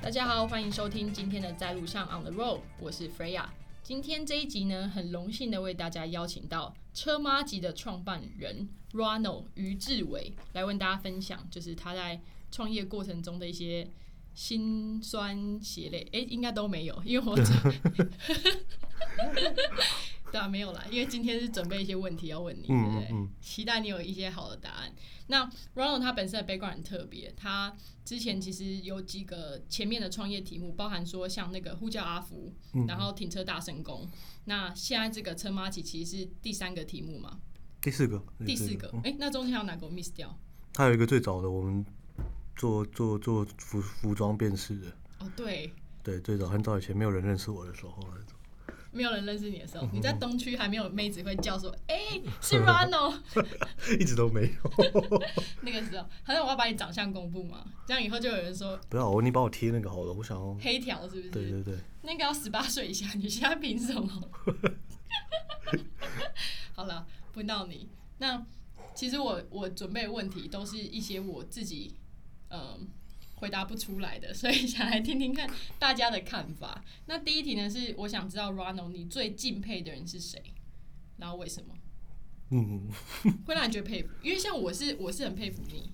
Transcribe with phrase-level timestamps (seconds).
[0.00, 3.44] 大家好，欢迎收听今天的在路上 On the Road，我是 Freya。
[3.82, 13.88] 今天这一集呢，很荣幸的为大家邀请到车妈级的创办人 Ronald 于志伟来跟大家分享，就是他在创业过程中的一些
[14.34, 16.08] 辛酸血泪。
[16.12, 17.36] 哎，应该都没有，因为我
[20.30, 23.08] 对啊，没有啦，因为今天是准备一些问题要问你，对不对？
[23.10, 24.92] 嗯嗯期待你有一些好的答案。
[25.28, 34.08] 那 Ronald 他本身的 background 很特别，他之前其实有几个前面的创业题目，包含说像那个呼叫阿福，嗯然后停车大神功。
[34.44, 37.38] 那现在这个车马奇其实是第三个题目嘛，
[37.82, 40.38] 第四个，第四个嗯，哎、那中间还有哪个我 miss 掉？
[40.76, 41.84] 还有一个最早的，我们
[42.56, 44.88] 做做做服服装辨识的，
[45.20, 45.70] 哦，对，
[46.02, 48.37] 对，最早很早以前没有人认识我的时候那种，
[48.90, 53.20] 没有人认识你的时候，嗯 你在东区还没有妹子会叫说，哎、是 Ronald。
[54.00, 55.22] 一直都没有。
[55.62, 60.54] 那个时候，好像我要把你长相公布嘛，这样以后就有人说不要，我你帮我贴那个好了，我想要。
[60.60, 61.30] 黑条是不是？
[61.30, 64.08] 对对对，那个要十八岁以下，你现在凭什么？
[66.74, 67.88] 好了，不闹你。
[68.18, 68.44] 那
[68.94, 71.94] 其实我我准备的问题都是一些我自己
[72.50, 72.88] 嗯
[73.38, 76.84] 回答不出来的，所以想来听听看大家的看法。
[77.06, 80.42] 那第一题呢是我想知道 Ronald 你最敬佩的人是谁，
[81.16, 81.74] 然后为什么
[82.50, 82.88] 嗯，
[83.46, 84.08] 会让你觉得佩服？
[84.22, 85.90] 因为像我是我是很佩服你。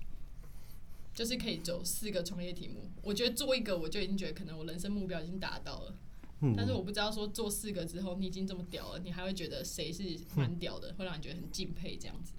[1.15, 5.95] 就是可以走四个创业题目，我觉得做一个我就已经觉得可能我人生目标已经达到了。
[6.41, 10.03] 嗯但是我不知道说做四个之后，你已经这么屌了，你还会觉得谁是
[10.35, 12.33] 蛮屌的，会让你觉得很敬佩这样子。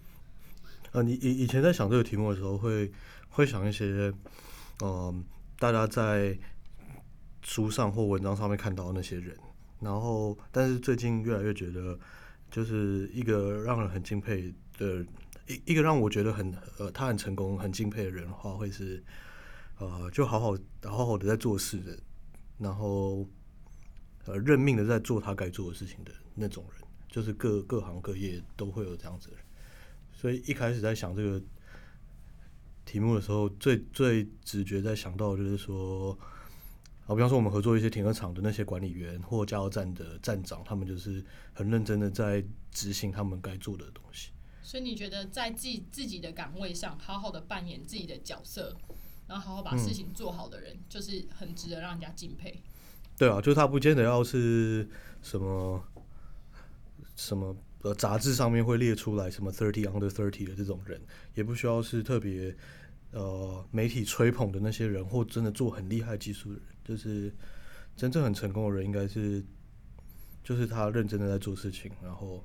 [0.92, 2.92] 呃，你以以前在想这个题目的时候，会
[3.30, 4.12] 会想一些，
[4.82, 5.24] 嗯、
[5.58, 6.38] 大家在
[7.42, 9.36] 书上或文章上面看到那些人，
[9.80, 11.98] 然后但是最近越来越觉得，
[12.50, 15.05] 就是一个让人很敬佩的，
[15.46, 19.02] 一一个让我觉得很呃他很成功、很敬佩的人的话，会是
[19.78, 21.98] 呃就好好好好的在做事的，
[22.58, 23.27] 然后
[24.24, 29.45] 呃认命的在做他该做的事情的那种人，就是各各行各业都会有这样子的人。
[30.12, 31.40] 所以一开始在想这个
[32.86, 36.17] 题目的时候，最最直觉在想到的就是说，
[37.07, 44.30] 啊，比方说我们合作一些停车场的那些管理员或加油站的站长，他们就是很认真的在执行他们该做的东西。
[44.63, 48.77] 所以你觉得在自己自己的岗位上，好好的扮演自己的角色，
[49.27, 52.63] 然后好好把事情做好的人，就是很值得让人家敬佩。
[53.19, 54.89] 对啊，就是他不见得要是
[55.23, 55.85] 什么
[57.14, 61.01] 什么呃杂志上面会列出来什么 thirty under thirty 的这种人，
[61.35, 62.55] 也不需要是特别
[63.13, 67.33] 呃媒体吹捧的那些人，或真的做很厉害技术的人，就是
[67.97, 69.45] 真正很成功的人，应该是
[70.42, 72.45] 就是他认真的在做事情，然后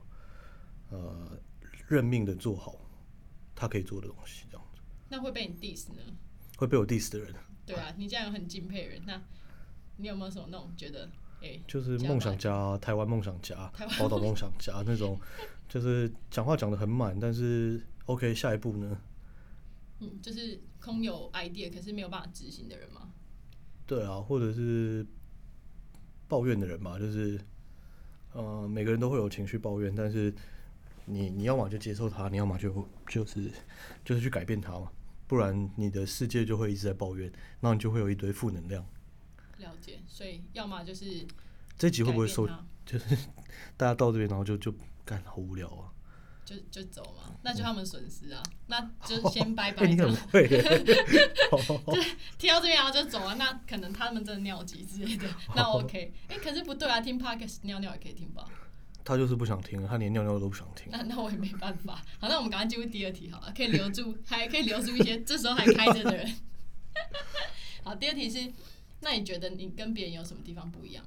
[0.90, 1.38] 呃
[1.88, 2.78] 认命的做好
[3.56, 5.96] 他可以做的东西，这样子那会被你 diss 呢？
[6.58, 7.34] 会被我 diss 的人，
[7.66, 9.22] 对啊，你这样有很敬佩的人，那
[9.98, 11.10] 你有没有什么那种觉得，
[11.42, 15.20] 哎、就是梦想家、台湾梦想家、宝岛梦想家那种，
[15.68, 18.98] 就是讲话讲的很满，但是 OK，下一步呢？
[20.00, 23.10] 嗯，就是空有 idea 可是没有办法执行的人吗？
[23.88, 25.06] 对啊，或者是
[26.28, 27.40] 抱怨的人吧，就是
[28.34, 30.34] 呃，每个人都会有情绪抱怨，但是
[31.06, 33.52] 你你要么就接受他，你要么就就是
[34.06, 34.92] 就是去改变他嘛，
[35.28, 38.86] 不然你的世界就会一直在抱怨，那你就会有一堆负能量。
[39.62, 41.26] 了解，所以要么就是
[41.78, 42.48] 这集会不会收？
[42.86, 43.06] 就是
[43.78, 44.74] 大家到这边，然后就就
[45.06, 45.88] 干好无聊啊！
[46.44, 49.96] 就就走嘛，那就他们损失啊，那就先拜哎、拜你。
[49.96, 50.62] 很会耶，
[52.38, 56.14] 听到这边然后就走啊，那可能他们真的尿急之类的，那 OK。
[56.28, 58.46] 哎、可是不对啊，听 Podcast 尿尿也可以听吧？
[59.04, 60.88] 他就是不想听，他连尿尿都不想听。
[60.92, 62.04] 那那我也没办法。
[62.20, 66.36] 好，那我们赶快进入第二题好了，可以留住，还可以留住一些这时候还开着的人。
[67.84, 68.52] 好，第二题是，
[69.02, 71.04] 那你觉得你跟别人有什么地方不一样？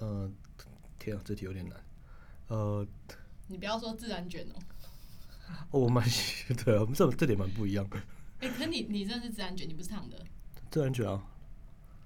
[0.00, 0.30] 呃，
[0.98, 1.78] 天啊，这题有点难。
[2.48, 2.86] 呃，
[3.48, 4.58] 你不要说自然卷哦、
[5.70, 6.04] 哦我蛮
[6.64, 7.96] 对啊，这这点蛮不一样的。
[8.40, 10.18] 哎、可是你你真的是自然卷，你不是烫的，
[10.70, 11.22] 自然卷啊，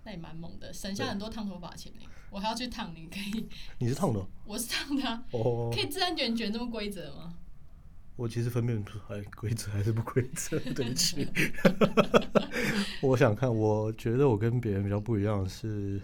[0.04, 2.00] 那也蛮猛的，省下很多烫头发钱呢。
[2.30, 5.70] 我还要去烫，你可以，你是烫的哦 我是烫的、啊，哦。
[5.74, 7.34] 可以自然卷卷这么规则吗？
[8.20, 11.26] 我其实分辨不出来规则还是不规则，对不起。
[13.00, 15.98] 我想看，我觉得我跟别人比较不一样的是，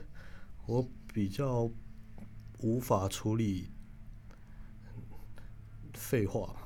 [0.65, 1.71] 我比较
[2.61, 3.69] 无法处理
[5.93, 6.57] 废话。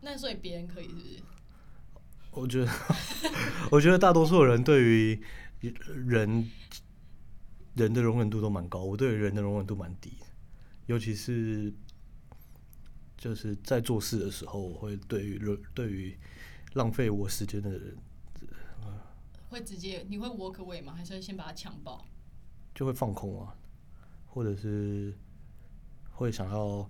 [0.00, 1.22] 那所以别人可以是不是？
[2.32, 2.72] 我觉得，
[3.70, 5.22] 我觉得大多数人对于
[6.08, 6.50] 人
[7.76, 10.26] 人的容忍度都蛮高，我对人的容忍度蛮低的，
[10.86, 11.72] 尤其是
[13.24, 16.14] 就是在做事的时候，我会对于人对于
[16.74, 17.96] 浪费我时间的人
[19.48, 20.92] 会直接你会 work away 吗？
[20.94, 22.04] 还是会先把他抢爆？
[22.74, 23.56] 就会放空啊，
[24.26, 25.14] 或者是
[26.10, 26.86] 会想要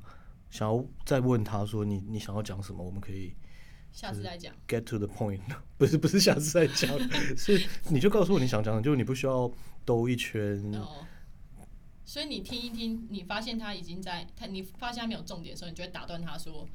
[0.51, 3.33] 想要再问他说你你想要讲什么，我们可以
[3.93, 4.53] 下次再讲。
[4.67, 5.41] get to the point，
[5.79, 6.91] 不是不是下次再讲，
[7.39, 9.49] 是你就告诉我你想讲的，就是你不需要
[9.85, 10.61] 兜一圈。
[10.75, 11.07] 哦，
[12.05, 16.67] 所以你听一听，你发现他已经在他，你发现他没有重点的时候，你就会打断他说：“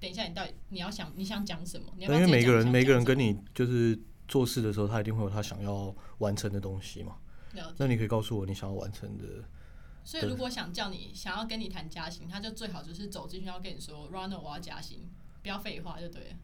[0.00, 1.92] 等一下，你到底你要想你想讲什么？
[1.96, 7.16] 你要要因为每个人每个人跟你就是做事的时候，他一定会有他想要完成的东西嘛。
[7.76, 9.24] 那你可以告诉我你想要完成的，
[10.04, 15.08] 所以如果想叫你想要跟你谈加薪，他就最好就是走进去要跟你说 r u n n e r 我要加薪，
[15.42, 16.36] 不要废话就对了。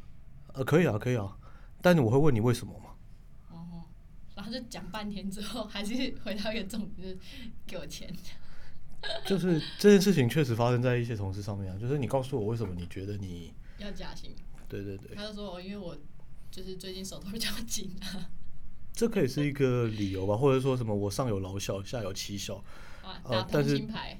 [0.54, 1.36] 呃，可以啊，可以啊，
[1.80, 2.90] 但是我会问你为什么嘛？”
[4.44, 5.92] 哦，然后就讲半天之后，还是
[6.22, 7.18] 回到一个重点，就是
[7.66, 8.12] 给我钱。
[9.26, 14.34] 就是这件事情确实发生在一些同事上面啊，就是你告诉我为什么你觉得你，要加薪，
[14.68, 15.96] 对对对，他就说：“我，因为我
[16.50, 18.30] 就是最近手头比较紧啊。
[18.92, 22.56] 这可以是一个理由吧，或者说什么我上有老小，下有妻小
[23.02, 24.18] 啊，呃但是心牌。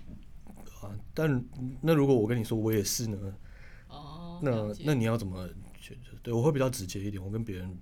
[0.82, 0.91] 啊。
[1.15, 1.43] 但
[1.81, 3.35] 那如果我跟你说我也是呢，
[3.88, 5.49] 哦，那那你要怎么？
[6.23, 7.79] 对我会比较直接一点，我跟别人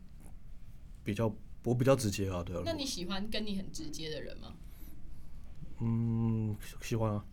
[1.04, 1.32] 比较，
[1.64, 2.62] 我比较直接啊，对啊。
[2.64, 4.52] 那你喜欢跟你很直接的人吗？
[5.80, 7.24] 嗯，喜欢啊，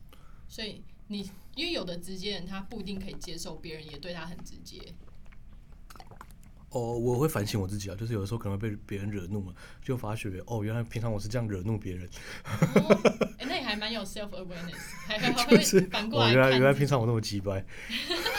[0.47, 4.79] 所以你因为有的直接人他不一定可以接受别人也对他很直接，
[6.69, 12.09] 哦，我会反省我自己啊，就是有的时候可能会被别人惹怒了，就发觉哦，原来平常我是这样惹怒别人，
[12.75, 13.01] 哦，
[13.37, 17.63] 哎、那你还蛮有 self awareness，还还还会就是哦，反过来原来原来平常我那么鸡掰，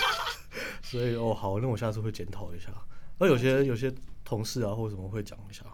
[0.83, 2.71] 所以哦好，那我下次会检讨一下。
[3.21, 3.95] 那有些有些
[4.25, 5.65] 同事啊或者什么会讲一下，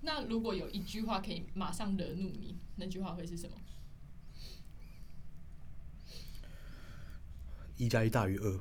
[0.00, 3.54] 那如果有一句话可以马上惹怒你，那句话会是什么？
[7.76, 8.60] 一加一大于二，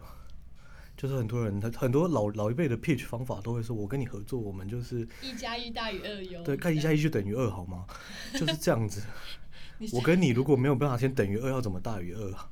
[0.97, 6.43] 就是很多人他很多老老一辈的 pitch 方法都会说，我跟你合作，我们就是一加一大于二哟。
[6.43, 7.85] 对，看一加一就等于二好吗？
[8.33, 9.01] 就是这样子。
[9.93, 12.49] 我跟你如果没有办法先等于二，要怎么大于二啊？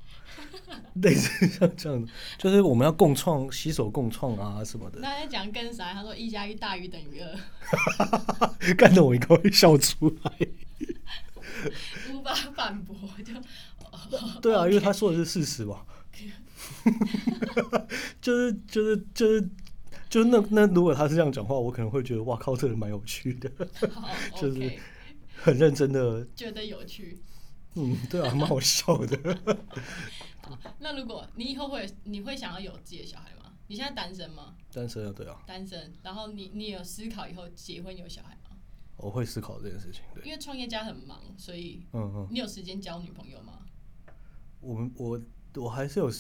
[1.02, 2.08] 类似像这样，
[2.38, 5.94] 就是我们要共创、携手共创啊什么的，那在讲更啥？
[5.94, 10.48] 他说一加一大于等于二， 干得我应该会笑出来。
[12.12, 13.34] 无法反驳，就
[14.42, 15.82] 对啊，因为他说的是事实嘛。
[18.22, 19.50] 就是就是就是
[20.10, 23.50] 就是那那如果他是这样讲话，我可能会觉得哇靠，这人蛮有趣的，
[24.36, 24.74] 就是
[25.36, 27.20] 很认真的，觉得有趣。
[27.76, 29.38] 嗯，对啊，蛮好笑的。
[30.80, 33.54] 那如果你以后会，你会想要有自己的小孩吗？
[33.68, 34.56] 你现在单身吗？
[34.74, 38.58] 单身啊，对啊，单身，然后你你有思考以后结婚有小孩吗？
[38.98, 40.04] 我会思考这件事情。
[40.14, 43.60] 对，因为创业家很忙，所以嗯嗯，你有时间交女朋友吗？
[44.60, 45.20] 我们我
[45.56, 46.12] 我还是有，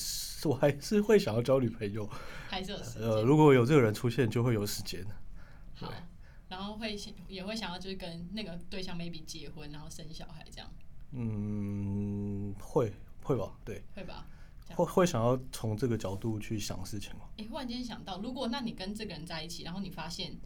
[0.49, 2.09] 我还是会想要交女朋友。
[2.49, 3.03] 还是有时间？
[3.03, 5.05] 呃，如果有这个人出现，就会有时间。
[5.75, 5.93] 好，
[6.47, 6.97] 然后会
[7.27, 10.69] 也会想要就是跟那个对象 maybe 结婚，然后生小孩这样，
[11.11, 12.91] 嗯，会
[13.23, 14.27] 会吧，对，会吧？
[14.75, 17.25] 会会想要从这个角度去想事情吗。
[17.37, 20.37] 诶，忽然间想到，如果那你跟这个人在一起，然后你发现，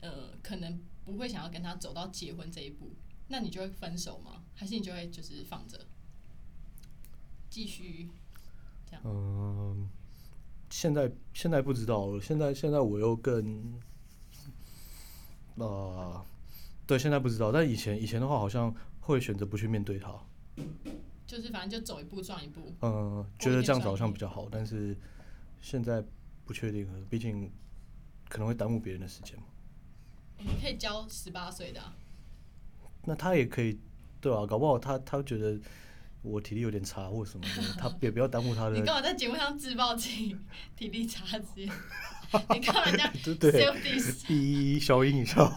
[0.00, 2.92] 呃，可能不会想要跟他走到结婚这一步，
[3.26, 4.44] 那你就会分手吗？
[4.54, 5.84] 还是你就会就是放着，
[7.50, 8.08] 继续
[8.88, 9.02] 这样？
[9.04, 9.88] 嗯，
[10.70, 13.80] 现在现在不知道，现在现在我又更，
[15.56, 16.24] 呃，
[16.86, 20.14] 对，现在不知道，但以前以前的话，好像会选择不去面对它。
[21.26, 22.74] 就是反正就走一步撞一步。
[22.82, 24.96] 嗯，觉得这样子好像比较好，但是
[25.60, 26.02] 现在
[26.44, 27.50] 不确定了，毕竟
[28.28, 29.44] 可能会耽误别人的时间嘛。
[30.38, 31.94] 你可以教十八岁的、啊，
[33.04, 33.78] 那他也可以，
[34.20, 35.58] 对啊，搞不好他他觉得
[36.22, 38.72] 我体力有点差或什么的，他也不要耽误他的。
[38.78, 40.36] 你干嘛在节目上自暴自己
[40.76, 41.66] 体力差之？
[42.50, 45.48] 你看人家对对 self diss 第一消音一下。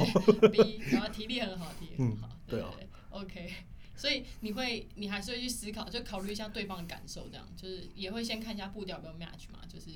[0.51, 3.53] B，然后体力很好，体力很好，嗯对啊对对，OK。
[3.99, 9.87] 所以你会，你还是会去思考，就考虑一下对方的感受，这样就是也会先看一下步调有没有 match 嘛，就是。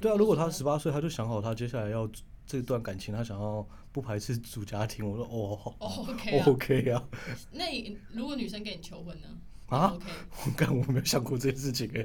[0.00, 2.08] 对啊，如果他说十八岁，他就想好他接下来要
[2.46, 7.08] 这段感情，他想要不排斥组家庭，我说哦 OK 啊，OK 啊，
[7.50, 9.28] 那你如果女生跟你求婚呢？
[9.66, 10.06] 啊 OK，
[10.46, 12.04] 我 干我没有想过这件事情哎，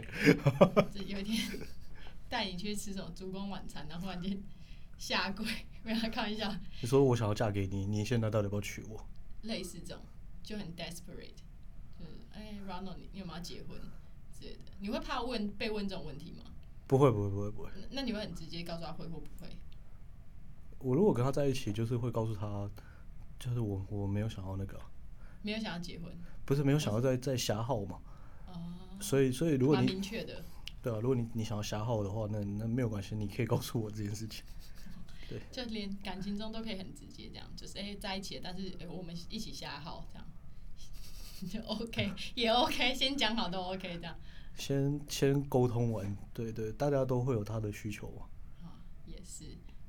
[0.91, 1.37] 就有一天
[2.29, 4.41] 带你去吃什么烛光晚餐，然后忽然间
[4.97, 5.45] 下跪，
[5.83, 6.51] 没有开玩笑，
[6.81, 9.05] 你说我想要嫁给你，你现在到底要不要娶我？
[9.43, 10.03] 类似这种
[10.47, 11.35] 就很 desperate，
[11.99, 13.77] 就是哎，Ronald，你你有没有要结婚
[14.31, 14.71] 之类的？
[14.79, 16.45] 你会怕问被问这种问题吗？
[16.87, 19.49] 不会不会不会不会，那那你会很直接告诉他会或不会？
[20.79, 22.69] 我如果跟他在一起，就是会告诉他，
[23.37, 24.89] 就是我我没有想要那个啊，
[25.41, 27.99] 没有想要结婚不是没有想要再再瞎耗嘛。
[28.47, 30.45] 哦，所以所以如果你明确的。
[30.81, 34.45] 对啊，如果你你想要瞎耗的话，那那没有关系，你可以告诉我这件事情。
[35.27, 40.25] 对就连感情中都可以很直接，这样就是哎、在一起了，但是哎、我们一起瞎耗这样，
[41.51, 44.15] 就 OK 也 OK，先讲好都 OK 这样
[44.55, 48.25] 先先沟通完，对对，大家都会有他的需求嘛。
[48.63, 49.45] 啊也是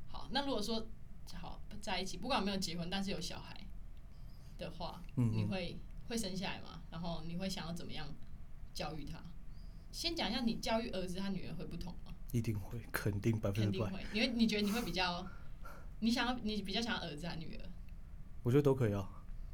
[0.08, 0.28] 好。
[0.30, 0.86] 那如果说
[1.34, 3.58] 好在一起，不管有没有结婚，但是有小孩
[4.58, 5.78] 的话，嗯嗯你会
[6.08, 6.82] 会生下来吗？
[6.90, 8.06] 然后你会想要怎么样
[8.74, 9.18] 教育他？
[9.90, 12.12] 先讲一下，你教育儿子和女儿会不同吗？
[12.32, 15.26] 一定会，肯定百分之百，因为你觉得你会比较，
[16.00, 17.64] 你想要你比较想要儿子还是女儿？
[18.42, 19.08] 我觉得都可以啊，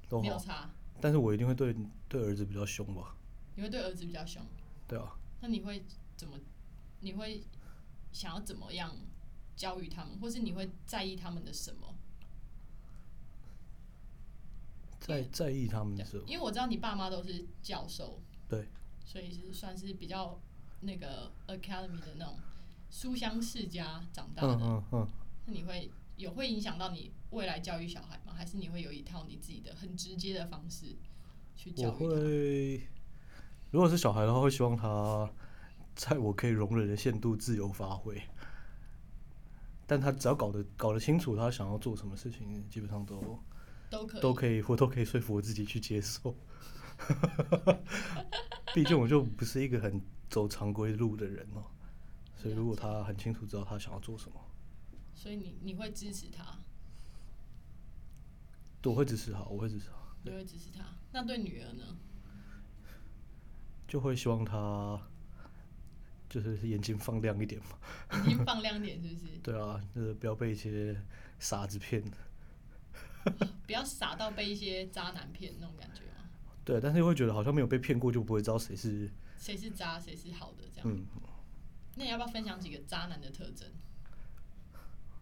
[0.08, 0.22] 都好。
[0.22, 0.68] 没有差，
[1.00, 1.74] 但是我一定会对
[2.08, 3.14] 对儿子比较凶吧？
[3.56, 4.42] 你会对儿子比较凶。
[4.88, 5.84] 对啊，那你会
[6.16, 6.38] 怎么？
[7.00, 7.42] 你会
[8.12, 8.96] 想要怎么样
[9.56, 11.94] 教育他们，或是你会在意他们的什么？
[15.00, 18.66] 在在意他们的时候，因为我知道你爸妈都是教授，对，
[19.04, 20.40] 所以是算是比较
[20.80, 22.38] 那个 academy 的那种
[22.90, 24.54] 书香世家长大的。
[24.54, 25.08] 嗯嗯嗯，
[25.44, 28.32] 那你会有会影响到你未来教育小孩吗？
[28.34, 30.96] 还是你会有一套你自己的很直接的方式
[31.56, 31.98] 去教育他？
[31.98, 32.88] 会，
[33.70, 35.28] 如果是小孩的话，会希望他
[35.96, 38.20] 在我可以容忍的限度自由发挥。
[39.86, 43.38] 但他只要搞得搞得清楚他想要做什么事情，基本上都
[43.90, 46.34] 都可以，都可以，我都可以说服我自己去接受。
[48.72, 51.62] 毕竟我就不是一个很走常规路的人哦、
[52.36, 54.40] 所以如果他很清楚知道他想要做什么，
[55.24, 56.44] 所以你你会支持他，
[58.82, 60.84] 对我会支持他，我会支持他，你会支持他。
[61.12, 61.96] 那对女儿呢？
[63.88, 65.00] 就会希望他
[66.28, 67.78] 就是眼睛放亮一点嘛。
[68.26, 69.24] 眼睛放亮点，是不是？
[69.42, 70.94] 对啊，就是不要被一些
[71.38, 72.04] 傻子骗。
[73.66, 76.28] 不要傻到被一些渣男骗那种感觉吗？
[76.66, 80.86] 对，但是又会觉得好像没有被骗过，就不会知道谁是谁是渣，谁是好的这样。
[80.86, 81.06] 嗯，
[81.94, 83.66] 那你要不要分享几个渣男的特征？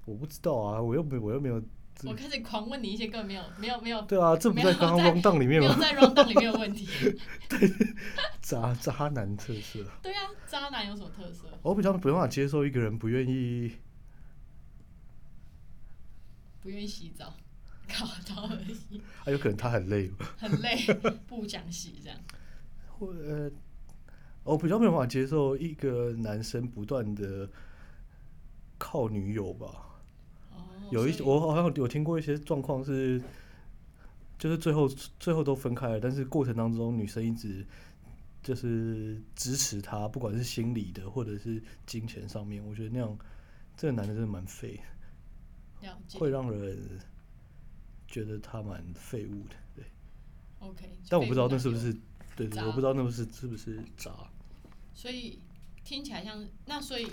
[0.04, 1.62] 我不知道啊，我又没我又没有，
[2.04, 5.68] 我开始狂问你一些根本没有没有没有对啊，这不在刚刚在 round down 里面吗？
[5.68, 6.88] 没有在 round down 里面有问题。
[7.48, 7.72] 对
[8.40, 11.46] 渣渣男特色，对啊，渣男有什么特色？
[11.62, 13.72] 我比较没办法接受一个人不愿意，
[16.60, 17.34] 不愿意洗澡，
[17.86, 18.04] 搞
[18.34, 20.76] 到而已，啊，有可能他很累，很累，
[21.28, 22.18] 不想洗这样。
[22.88, 23.50] 或呃，
[24.42, 27.48] 我比较没有办法接受一个男生不断的
[28.78, 29.88] 靠女友吧。
[30.82, 33.22] 哦，有一些我好像有听过一些状况是，
[34.38, 37.66] 就是最后最后都分开了，但是过程当中女生一直
[38.42, 43.16] 就是支持他，不管是心理的或者是金钱上面，我觉得那样
[43.76, 44.80] 这个男的真的蛮废
[46.14, 47.00] 会让人
[48.06, 49.56] 觉得他蛮废物的。
[49.74, 49.84] 对
[50.60, 51.92] ，OK，但我不知道那是不是
[52.36, 54.10] 对对，我不知道那不是是不是渣。
[54.94, 55.38] 所以
[55.84, 57.10] 听起来像那所以，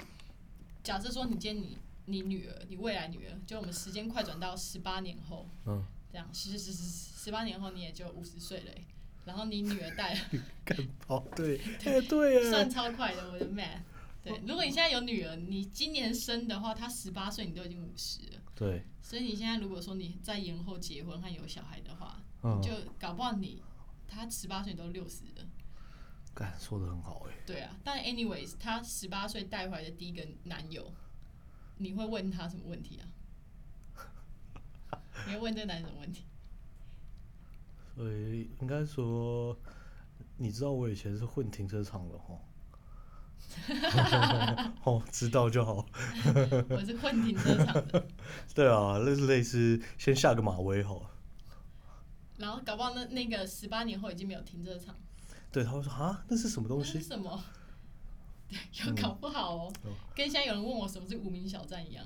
[0.83, 1.77] 假设说你今天你
[2.11, 8.85] 你女儿，你未来女儿，就我们时间快转到十八年后，嗯，这样十十十十八年后你也就五十岁了欸，
[9.25, 10.19] 然后你女儿带了，
[10.65, 13.83] 干哦，对，哎对耶，算超快的，我的 man。
[14.21, 18.41] 对，如果你现在有女儿，你今年生的话，她十八岁，你都已经五十了。
[18.53, 23.63] 对，所以你现在如果说你再延后结婚和有小孩的话，嗯，就搞不好你
[24.09, 25.47] 她十八岁都六十了。
[26.33, 27.33] 干说的很好哎。
[27.45, 30.91] 对啊，但 anyways，她十八岁带回来的第一个男友，
[31.79, 33.03] 你会问他什么问题啊？
[35.25, 36.25] 你会问这个男人什么问题？
[37.95, 39.57] 所以应该说，
[40.37, 42.39] 你知道我以前是混停车场的哈。
[44.83, 45.85] 哦，知道就好。
[46.69, 48.07] 我是混停车场的，
[48.53, 51.09] 对啊，类似类似，先下个马威好了。
[52.37, 54.95] 然后搞不好那那个十八年后已经没有停车场，
[55.51, 56.99] 对，他会说啊，那是什么东西？
[57.01, 57.43] 什么？
[58.49, 62.05] 对， 有搞不好哦，哦跟现在有人问我什么是无名小站一样。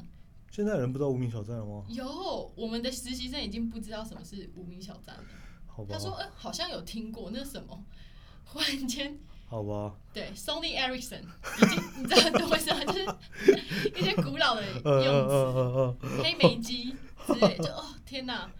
[0.52, 1.84] 现在有人不知道无名小站了吗？
[1.90, 5.24] 有，我们的实习生已经不知道什么是无名小站了。
[5.66, 7.84] 好吧他，说：“呃，好像有听过，那是什么？”
[8.46, 12.86] 忽然间，好吧，对，Sony Ericsson 已经，你知道为什么？
[12.86, 16.94] 就是一些古老的呃用词，黑莓机
[17.26, 18.52] 之类，就哦天哪！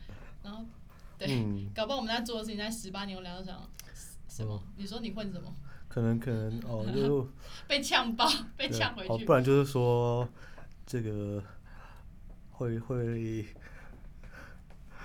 [0.42, 0.66] 然后，
[1.20, 3.70] 对，嗯，搞不好我们在做的事情，在十八年我聊到想
[4.28, 4.60] 什么？
[4.78, 5.54] 你说你混什么？
[5.94, 7.30] 可能可能哦， 就
[7.68, 9.32] 被呛爆，被呛回去哦不。
[9.32, 10.28] 然就是说
[10.88, 11.44] 这个
[12.50, 13.46] 会会，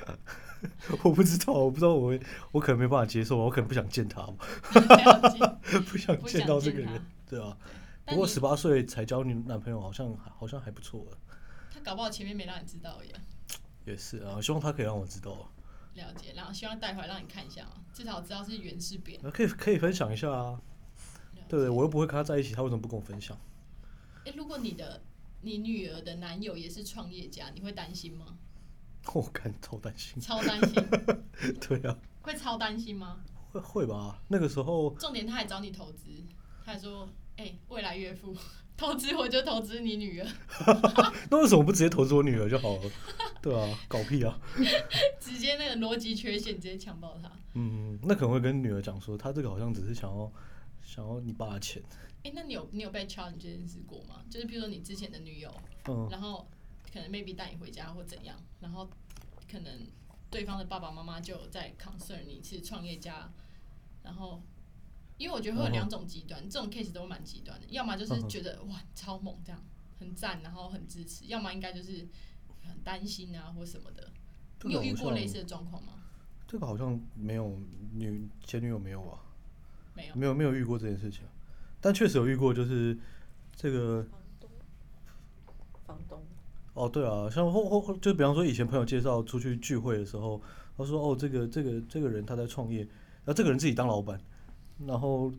[1.04, 2.20] 我不知道，我不知道我会，
[2.52, 4.22] 我可能没办法接受，我可能不想见他
[5.90, 7.54] 不想见到这个人，对啊。
[8.06, 11.06] 不过十八岁才交女男朋友，好像好像还不错，
[11.70, 13.20] 他搞不好前面没让你知道而已啊。
[13.84, 15.50] 也是啊，希望他可以让我知道。
[15.92, 19.20] 了解，然后希望带回来让你看一下嘛，至少知道是原氏扁。
[19.30, 20.60] 可以可以分享一下啊，了
[21.48, 21.68] 对对？
[21.68, 23.36] 我又不会跟他在一起，他为什么不跟我分享？
[24.24, 25.00] 诶，如果你的
[25.40, 28.36] 你女儿的男友也是创业家，你会担心吗？
[29.14, 30.20] 我看超担心。
[30.20, 30.84] 超担心，
[31.66, 33.20] 对啊，会超担心吗？
[33.52, 34.20] 会会吧？
[34.28, 36.10] 那个时候重点他还找你投资，
[36.64, 38.36] 他还说，哎、未来岳父，
[38.76, 40.28] 投资我就投资你女儿，
[41.30, 42.90] 那为什么不直接投资我女儿就好了？
[43.40, 44.38] 对啊，搞屁啊！
[45.20, 47.30] 直接那个逻辑缺陷直接强暴他。
[47.54, 50.30] 嗯，那可能会跟女儿讲说，他这个好像只是想要
[50.88, 51.82] 想要你爸的钱。
[52.24, 54.24] 哎、那你有你有被 challenge 这件事过吗？
[54.30, 55.54] 就是比如说你之前的女友，
[55.86, 56.48] 嗯，然后
[56.90, 58.88] 可能 maybe 带你回家或怎样，然后
[59.50, 59.86] 可能
[60.30, 63.30] 对方的爸爸妈妈就有在 concern 你是创业家，
[64.02, 64.42] 然后
[65.18, 69.62] 因为我觉得会有两种极端，这种 case 都蛮极端的，要么就是觉得哇超猛这样
[69.98, 72.08] 很赞，然后很支持，要么应该就是
[72.66, 74.10] 很担心啊或什么的。
[74.64, 75.92] 你有遇过类似的状况吗？
[76.48, 77.60] 这个好像没有
[77.92, 79.22] 女前女友没有吧？
[79.98, 81.24] 没有，没有没有遇过这件事情，
[81.80, 82.96] 但确实有遇过，就是
[83.56, 84.48] 这个房东，
[85.84, 86.22] 房东，
[86.74, 90.40] 哦，对啊，像或或或就比方说以前朋友介绍出去聚会的时候，
[90.76, 92.82] 他说哦，这个这个这个人他在创业，
[93.24, 94.20] 然后这个人自己当老板，
[94.86, 95.32] 然后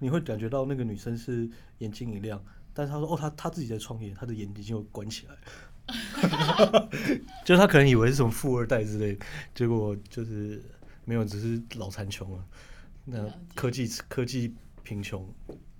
[0.00, 1.48] 你会感觉到那个女生是
[1.78, 2.42] 眼睛一亮，
[2.74, 5.36] 但是他说哦，他他自己在创业，他的眼睛就关起来，
[7.44, 9.16] 就是他可能以为是什么富二代之类，
[9.54, 10.60] 结果就是
[11.04, 12.44] 没有，只是老残穷了，
[13.10, 15.26] 那科技科技贫穷，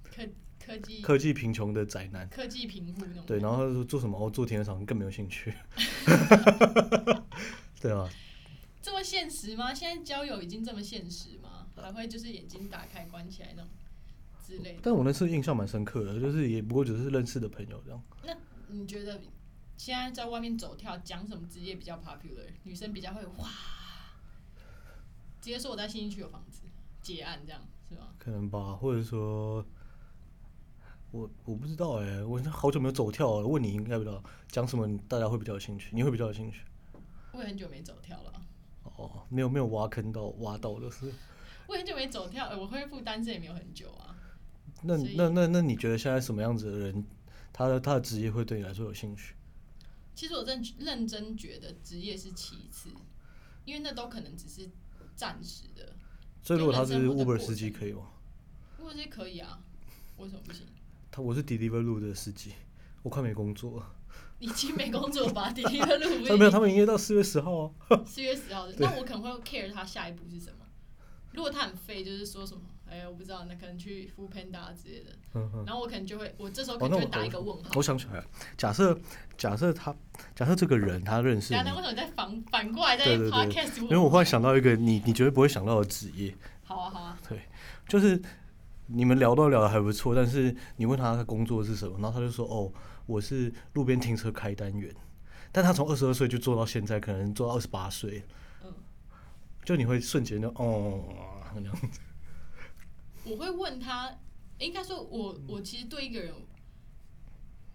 [0.05, 0.23] 科
[0.59, 2.29] 科技科技贫穷的宅男。
[2.29, 3.25] 科技贫户那种。
[3.27, 4.19] 对，然后他说做什么？
[4.19, 5.55] 哦，做停车场更没有兴趣。
[7.81, 8.09] 对啊，
[8.83, 9.73] 这么现实吗？
[9.73, 11.67] 现在交友已经这么现实吗？
[11.77, 13.71] 还会就是眼睛打开关起来那种
[14.47, 14.81] 之类的？
[14.83, 18.03] 但我那次印象蛮深刻的，就是也不过只是认识的朋友这样。
[18.23, 18.37] 那
[18.69, 19.19] 你觉得
[19.79, 22.45] 现在在外面走跳，讲什么职业比较 popular？
[22.65, 23.49] 女生比较会哇，
[25.41, 26.61] 直接说我在新一区有房子，
[27.15, 28.15] 结案这样是吧？
[28.19, 29.65] 可能吧，或者说，
[31.11, 33.47] 我我不知道哎、我好久没有走跳了。
[33.47, 36.63] 问你应该不知道讲什么，大家会比较有兴趣，你会比较有兴趣。
[37.33, 38.43] 我也很久没走跳了，
[38.97, 41.13] 哦，没有没有挖坑到挖到的是，
[41.67, 44.17] 我很久没走跳，呃我恢复单身也没有很久啊。
[44.83, 47.05] 那那那那你觉得现在什么样子的人，
[47.53, 49.35] 他的他的职业会对你来说有兴趣？
[50.15, 52.91] 其实我认认真觉得职业是其次，
[53.65, 54.71] 因为那都可能只是
[55.17, 55.95] 暂时的。
[56.43, 58.03] 所以如果他是 Uber 过司机可以吗
[58.81, 59.59] ？？Uber 司机可以啊，
[60.19, 60.67] 为什么不行？
[61.11, 62.53] 他我是 Deliveroo 的司机，
[63.03, 63.95] 我快没工作了。
[64.39, 65.51] 已经没工作吧？
[65.53, 67.71] 第一个路他没有，他们营业到四月十号啊。
[68.07, 70.65] 四月十号的，那我可能会 care 他下一步是什么。
[71.33, 75.65] 如果他很废，就是说什么，哎、我不知道，那可能去 f o o Panda 之类的，嗯嗯。
[75.65, 77.71] 然后我可能就会，我这时候可能就会打一个问号。
[77.77, 78.25] 我想起来了，
[78.59, 78.99] 假设
[79.39, 79.95] 假设他
[80.35, 83.85] 假设这个人他认识那，为什么在反反过来在 podcast 问。
[83.85, 87.41] 因为我忽然想到一个你你绝对不会想到的职业，好啊好啊，对。
[87.89, 88.21] 就是
[88.87, 92.73] 你们聊都聊的还不错，但是你问他他工作是什么，然后他就说哦，
[93.07, 94.95] 我是路边停车开单员，
[95.53, 98.23] 但他从二十二岁就做到现在，可能做到二十八岁，
[98.65, 98.73] 嗯，
[99.65, 101.03] 就你会瞬间就哦
[101.55, 102.01] 那样子，
[103.25, 104.19] 我会问他，
[104.59, 106.35] 应该说我我其实对一个人，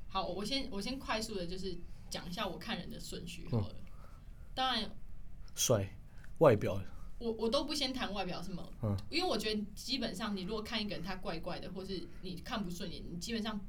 [0.07, 1.77] 好，我先我先快速的就是
[2.09, 3.75] 讲一下我看人的顺序好了。
[4.53, 4.89] 当然，
[5.55, 5.95] 帅，
[6.39, 6.81] 外表。
[7.17, 8.95] 我我都不先谈外表什么，嗯。
[9.09, 13.59] 因为我觉得基本上你如果看一个人他怪怪的，或是你看不顺眼，你基本上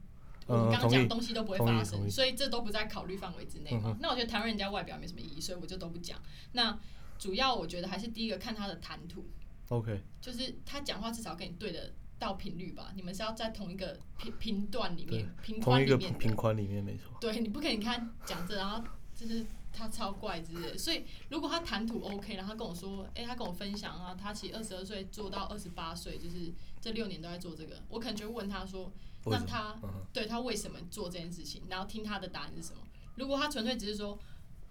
[0.46, 3.82] 我嗯们刚刚讲东西都不会发生，所以这都不在考虑范围之内嘛。
[3.86, 6.20] 嗯那我觉得谈论人家外表没什么意义，所以我就都不讲。
[6.52, 6.76] 那
[7.18, 9.24] 主要我觉得还是第一个看他的谈吐，
[9.68, 18.82] OK，就是他讲话至少跟你对的到频率吧，你们是要在同一个频频段里面、频同一个宽里面的频宽里面没错，对你不可以看讲这，然后
[19.14, 20.78] 就是他超怪之类的。
[20.78, 27.82] 所以如果他谈吐 OK，然后他跟我说，哎、他跟我分享啊，他其实二十二岁做到二十八岁，就是这六年都在做这个。
[27.88, 28.90] 我可能就会问他说，
[29.24, 32.80] 为什么那他嗯哼对他为什么做这件事情，然后听他的答案是什么。
[33.16, 34.18] 如果他纯粹只是说，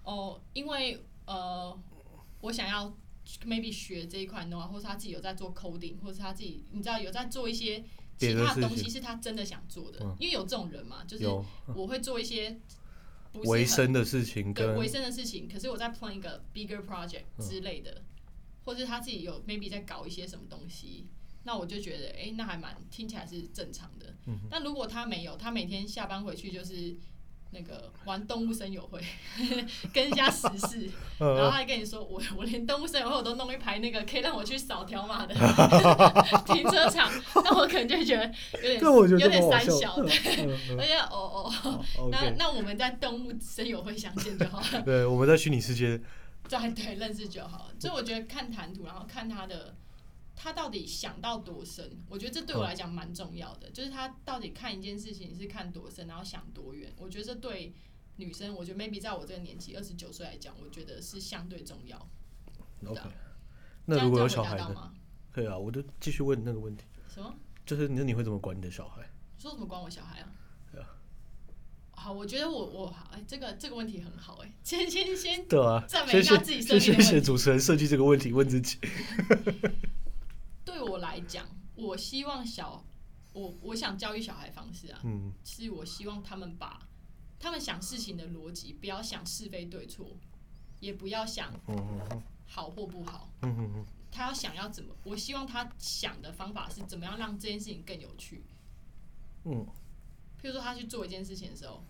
[0.04, 1.78] 哦，因为呃，
[2.42, 2.96] 我想要
[3.46, 7.84] maybe 学这一块 know，或是他自己有在做 coding，或是他自己你知道有在做一些
[8.18, 10.16] 其他的东西是他真的想做的，嗯。
[10.20, 11.26] 因为有这种人嘛，就是
[11.76, 12.60] 我会做一些
[13.46, 17.50] 维生的事情跟对维生的事情，可是我在 plan 一个 bigger project 嗯。
[17.50, 18.02] 之类的，
[18.64, 21.08] 或者他自己有 maybe 在搞一些什么东西，
[21.44, 24.16] 那我就觉得，哎、那还蛮听起来是正常的。
[24.28, 26.96] 嗯但如果他没有，他每天下班回去就是
[27.56, 29.02] 那个玩动物声友会，
[29.94, 35.34] 跟一下时事，然后还跟你说，我我连动物声友会我都弄一排那个可以让我去扫条码的
[36.46, 38.26] 停车场，那我可能就觉得
[38.62, 40.12] 有点 有点三小的，
[40.44, 41.52] 嗯嗯而且哦哦。
[41.98, 44.82] 嗯那那我们在动物声友会相见就好了。
[44.84, 46.00] 对，我们在虚拟世界
[46.48, 47.66] 再对认识就好了。
[47.80, 49.74] 所以我觉得看谈吐，然后看他的
[50.36, 53.70] 他到底想到多深，我觉得这对我来讲蛮重要的。
[53.72, 56.94] 就是他到底看一件事情是看多深，然后想多远。
[56.98, 57.74] 我觉得这对
[58.18, 61.98] 女生，我觉得 maybe 在我这个年纪二十九岁来讲，我觉得是相对重要。
[62.86, 63.02] OK。
[63.86, 64.58] 那如果有小孩？
[65.32, 67.36] 可以啊，我就继续问那个问题，什么？
[67.66, 69.02] 就是那你会怎么管你的小孩？
[69.38, 70.32] 说怎么管我小孩啊？
[70.72, 70.88] 对啊。
[71.92, 78.78] 好，我觉得我我好，哎、这个这个问题很好、哎， 先先先对啊，赞美一下自己设谢谢谢计的问题主持人设计这个问题问自己。
[80.66, 82.84] 对我来讲，我希望小
[83.32, 86.88] 我我想教育小孩方式啊，嗯是我希望他们把
[87.40, 90.18] 他们想事情的逻辑，不要想是非对错，
[90.80, 91.54] 也不要想
[92.48, 98.44] 好或不好，嗯嗯嗯他要想要怎么，我希望他想的方法是怎么样让这件事情更有趣。
[99.44, 99.66] 嗯
[100.42, 101.84] 譬如说他去做一件事情的时候，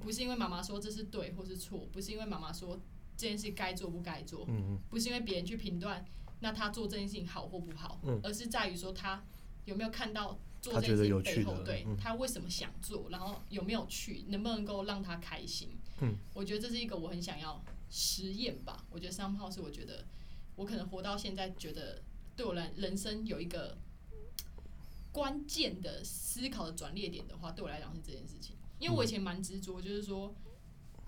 [0.00, 2.80] 不是因为妈妈说这是对或是错，不是因为妈妈说
[3.16, 6.04] 这件事该做不该做，嗯不是因为别人去评断
[6.40, 9.24] 那他做这件事情好或不好，嗯而是在于说他
[9.64, 15.70] 有没有看到做这件事情背后，的对、嗯他为什么想做，然后有没有去，能不能够让他开心。
[16.00, 18.84] 嗯，我觉得这是一个我很想要实验吧。
[18.90, 20.04] 我觉得三炮是我觉得
[20.56, 22.02] 我可能活到现在，觉得
[22.36, 23.76] 对我来人生有一个
[25.10, 28.54] 关键的思考的转捩点的话，对我来讲是这件事情。
[28.78, 30.32] 因为我以前蛮执着，就是说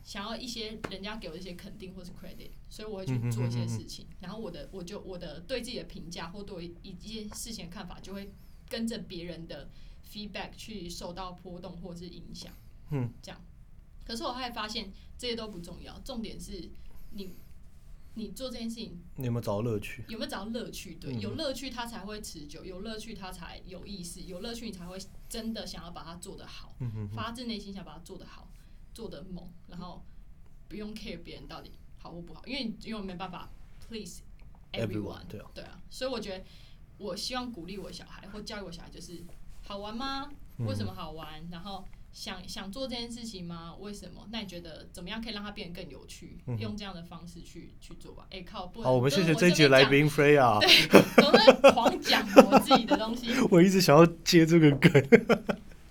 [0.02, 4.06] 想要一些人家给我一些肯定或是 credit，所以我会去做一些事情。
[4.20, 8.32] 然后我的我就我的对自己的评价或对我一件事情的看法，就会
[8.68, 9.68] 跟着别人的
[10.10, 12.52] feedback 去受到波动或是影响。
[12.90, 13.40] 嗯，这样。
[14.04, 16.68] 可是我后来发现这些都不重要，重点是
[17.10, 17.36] 你
[18.14, 20.04] 你做这件事情你有没有找到乐趣？
[20.08, 20.96] 有没有找到乐趣？
[20.96, 28.50] 对，嗯有乐趣它才会持久，有乐趣它才有意思，有乐趣你才会真的想要把它做得好，嗯哼发自内心想把它做得好，
[28.92, 30.04] 做的猛，然后
[30.68, 33.50] 不用 care 别人到底好或不好，因为因为没办法
[33.86, 34.22] please
[34.72, 36.44] everyone，Everyone，对啊对啊，所以我觉得
[36.98, 39.24] 我希望鼓励我小孩或教育我小孩就是
[39.66, 40.30] 好玩吗？
[40.58, 41.48] 嗯为什么好玩？
[41.50, 43.74] 然后想想做这件事情吗？
[43.80, 44.28] 为什么？
[44.30, 46.38] 那你觉得怎么样可以让它变得更有趣？
[46.46, 48.26] 嗯用这样的方式去去做吧。
[48.30, 50.60] 哎、靠，好，我们谢谢这一集集的来宾 Freya。
[51.16, 53.28] 总是狂讲我自己的东西。
[53.50, 54.92] 我一直想要接这个梗。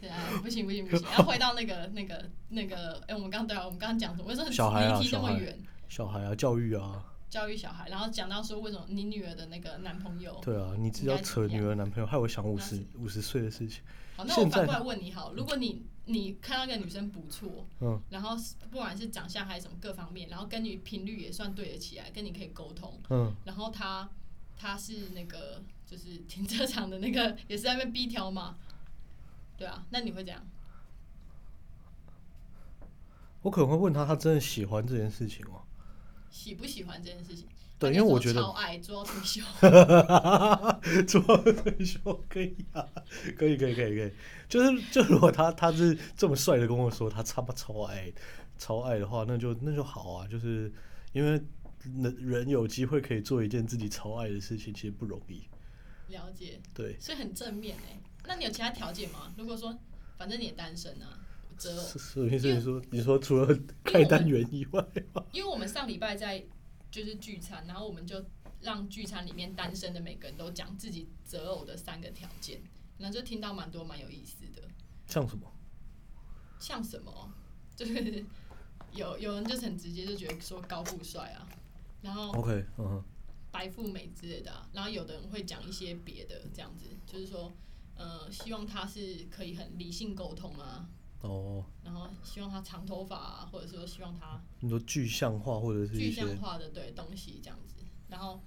[0.09, 4.27] 对啊，不行不行不行，要回到那个那个那个，哎、我们刚对啊，我们刚刚讲什么？
[4.27, 5.57] 为什么小孩啊离题那么远？
[5.87, 13.83] 小孩啊，教育啊，教育小孩，然后讲到说为什么你女儿的那个男朋友，对啊，你只要扯女儿男朋友，害我想五十五十岁的事情。
[14.15, 18.35] 好，那我反过来问你好，如果你你看到一个女生不错，嗯，然后
[18.71, 24.09] 不管是长相还是什么各方面，然后跟你频率也算对得起来，跟你可以沟通，嗯，然后她
[24.57, 28.57] 她是那个就是停车场的那个也是在那边逼条嘛，
[29.59, 30.41] 对啊，那你会怎样？
[33.41, 35.61] 我可能会问他，他真的喜欢这件事情吗？
[36.31, 37.45] 喜不喜欢这件事情？
[37.77, 39.41] 对因为我觉得超爱做到退休，
[41.07, 42.85] 做到退休可以啊，
[43.37, 44.11] 可以可以可以可以，
[44.49, 48.11] 就是就如果他他是这么帅的跟我说他超不超爱
[48.57, 50.69] 超爱的话，那就那就好啊，就是
[51.13, 51.41] 因为
[52.01, 55.43] 人人有机会可以做一件自己超爱的事情，其实不容易。
[56.09, 57.97] 了解，对，所以很正面哎。
[58.29, 59.33] 那你有其他条件吗？
[59.35, 59.75] 如果说
[60.15, 61.19] 反正你也单身啊，
[61.57, 64.79] 择偶，所以所以说你说除了开单元以外
[65.13, 65.25] 吗？
[65.33, 66.45] 因为我们上礼拜在
[66.91, 68.23] 就是聚餐，然后我们就
[68.61, 72.61] 让聚餐里面单身的每个人都讲自己择偶的三个条件，
[72.99, 74.61] 然后就听到蛮多蛮有意思的，
[75.07, 75.51] 像什么？
[76.59, 77.33] 像什么，
[77.75, 78.23] 就是
[78.93, 81.49] 有有人就是很直接就觉得说高富帅啊，
[82.03, 83.03] 然后 OK，嗯哼，
[83.49, 87.51] 白富美之类的、啊，然后有的人会讲一些别的这样子，就是说，
[87.99, 97.75] 呃，希望他是可以很理性沟通啊，哦，然后希望他长头发啊，或者说希望他你说具象化或者是具象化的对东西这样子，
[98.07, 98.41] 然后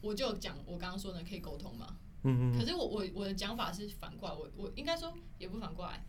[0.00, 6.06] 我就讲我刚刚说的可以沟通嘛，嗯嗯可是我我我的讲法是反过来，我我应该说也不反过来，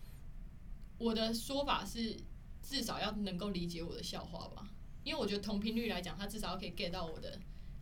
[0.99, 2.15] 我的说法是
[2.61, 4.69] 至少要能够理解我的笑话吧，
[5.03, 7.39] 因为我觉得同频率来讲，他至少要可以 get 到我的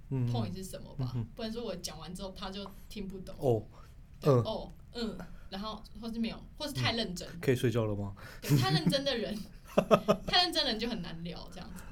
[0.10, 3.36] 嗯 point 是什么吧，嗯不然说我讲完之后他就听不懂。
[3.39, 3.85] 哦，对
[4.25, 5.17] 嗯，哦，嗯，
[5.49, 8.15] 然后或是没有，或是太认真，可以睡觉了吗？
[8.41, 9.38] 对，太认真的人，
[10.25, 11.83] 太认真的人就很难聊这样子。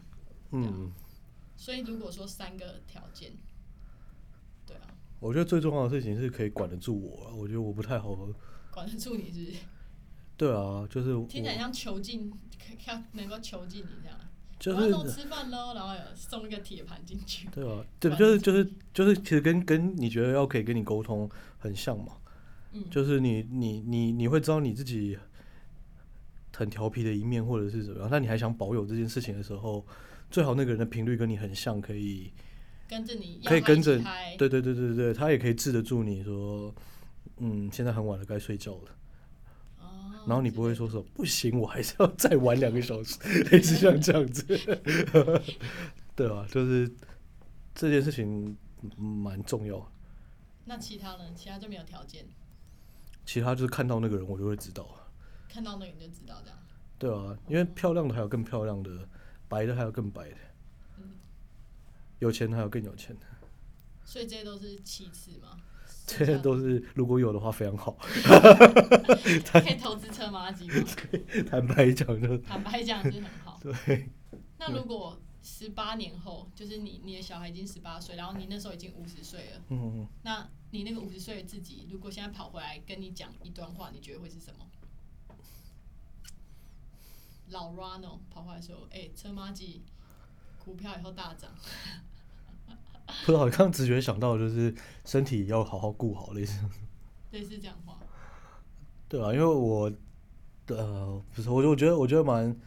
[0.52, 0.92] 嗯，
[1.56, 3.32] 所以如果说三个条件，
[4.66, 4.88] 对啊，
[5.20, 8.18] 我觉得最重要的事情是可以管得住我啊，我觉得我不太好，
[8.72, 9.58] 管得住你是不是？
[10.36, 12.32] 对啊，就是我听起来像囚禁，
[12.88, 14.18] 要能够囚禁你这样。
[14.60, 17.48] 就我要弄是吃饭喽，然后有送一个铁盘进去。
[17.50, 22.14] 对啊，对，管就是就是就是，其实跟跟你觉得要可以跟你沟通很像嘛，
[22.74, 25.18] 嗯，就是你你你你会知道你自己
[26.56, 29.86] 很调皮的一面或者是怎么样，但你还想保有这件事情的时候，
[30.30, 32.32] 最好那个人的频率跟你很像，可以
[32.88, 33.98] 跟着你，可以跟着
[34.38, 36.74] 对对对对对，他也可以治得住你说，
[37.38, 38.98] 嗯，现在很晚了，该睡觉了。
[39.80, 39.90] 哦
[40.26, 43.20] 然后你不会说说不行，我还是要再玩两个小时，
[43.52, 44.46] 类似像这样子，
[46.16, 46.48] 对吧？
[46.50, 46.90] 就是
[47.76, 49.86] 这件事情嗯蛮重要。
[50.66, 51.34] 那其他呢？
[51.36, 52.26] 其他就没有条件，
[53.26, 54.88] 其他就是看到那个人，我就会知道，
[55.48, 56.58] 看到那个你就知道这样。
[56.98, 59.08] 对啊，因为漂亮的还有更漂亮的，
[59.48, 60.38] 白的还有更白的，
[62.20, 63.26] 有钱的还有更有钱的，
[64.06, 65.60] 所以这些都是其次吗。
[66.06, 67.98] 这些都是如果有的话非常好。
[68.02, 70.76] 可以投资车马机吗？
[71.50, 73.58] 坦白讲，就坦白讲是很好。
[73.62, 74.10] 对，
[74.58, 84.66] 那如果十八年后，就是你你的小孩已经十八岁，然后你那时候已经五十岁了，嗯，那你那个五十岁的自己，如果现在跑回来跟你讲一段话，你觉得会是什么？
[87.50, 89.84] 老 Rano 跑回来说：“哎、车马机
[90.66, 91.52] 股票以后大涨。
[93.24, 94.74] 不知道，刚刚直觉想到的就是
[95.06, 96.60] 身体要好好顾好，类似。”
[97.30, 98.00] 类似这样话。
[99.08, 99.92] 对啊，因为我
[100.70, 102.60] 呃不是，我就我觉得我觉得蛮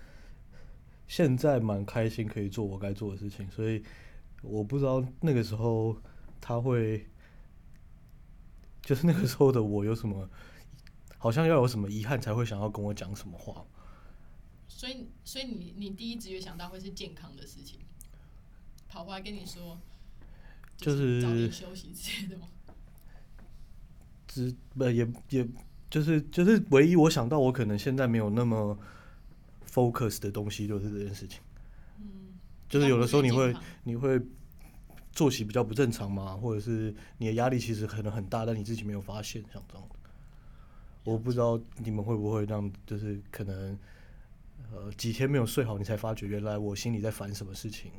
[1.09, 3.83] 现在蛮开心，可以做我该做的事情，所以
[4.43, 5.97] 我不知道那个时候
[6.41, 7.05] 他会，
[8.87, 10.31] 就是那个时候的我有什么，
[11.19, 13.65] 好像要有什么遗憾才会想要跟我讲什么话。
[14.69, 17.81] 所以，所以你你第一直觉想到会是健康的事情，
[18.89, 19.77] 跑过来跟你说，
[20.77, 22.47] 就是早点休息之类的吗？
[24.29, 25.49] 只呃也也
[25.91, 28.79] 就是就是唯一我想到我可能现在没有那么
[29.69, 31.41] focus 的东西，就是这件事情。
[31.99, 34.21] 嗯，就是有的时候你会你会
[35.17, 39.89] 作息比较不正常嘛，或者是你的压力其实可能很大，但你自己没有发现，像这样。
[41.05, 43.79] 我不知道你们会不会让，就是可能
[44.71, 47.91] 呃几天没有睡好，你才发觉原来我心里在烦什么事情，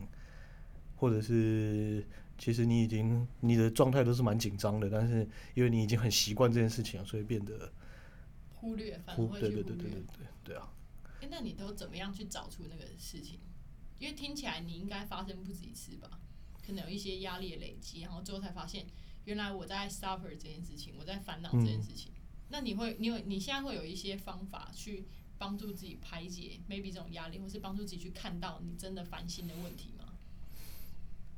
[0.95, 2.05] 或者是
[2.37, 7.71] 其实你已经你的状态都是蛮紧张的，但是因为你已经很习惯这件事情了，所以变得
[8.57, 9.89] 忽略，反而忽略对对对对对。
[9.89, 10.69] 对对啊。
[11.21, 13.39] 哎、那你都怎么样去找出那个事情？
[13.97, 16.19] 因为听起来你应该发生不止一次吧？
[16.67, 18.85] 可能有一些压力的累积，然后最后才发现，
[19.23, 22.11] 原来我在 suffer 这件事情，我在烦恼这件事情。
[22.49, 25.05] 那你会，你有，你现在会有一些方法去
[25.37, 30.05] 帮助自己排解 maybe 这种压力，或是帮助自己去看到你真的烦心的问题吗？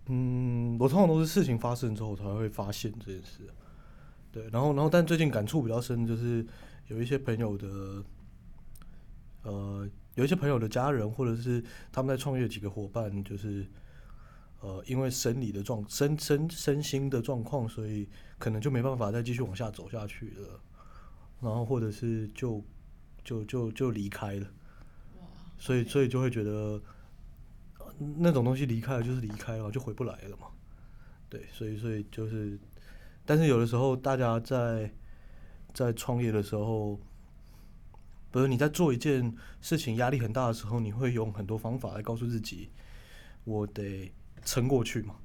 [0.08, 3.48] 嗯，我通常都是事情发生之后才会发现这件事。
[4.32, 6.46] 对，然后然后但最近感触比较深，就是
[6.88, 8.04] 有一些朋友的，
[9.44, 13.66] 呃，有一些朋友的家人或者是他们在创业几个伙伴，就是
[14.62, 20.60] 呃，因为生理的状身身身心的状况，所以可能就没办法再继续往下走下去了，
[21.42, 22.64] 然后或者是就
[23.24, 24.48] 就就就离开了。
[25.20, 26.82] 哇，所以所以就会觉得
[27.80, 30.48] 呃那种东西离开了就是离开了，就回不来了嘛。
[31.30, 32.60] 对，所以所以就是，
[33.26, 34.92] 但是有的时候大家在
[35.74, 37.00] 在创业的时候，
[38.32, 42.70] 不是你在做一件事情压力很大的时候，你会用很多方法来告诉自己，
[43.44, 44.12] 我得
[44.44, 45.16] 撑过去嘛，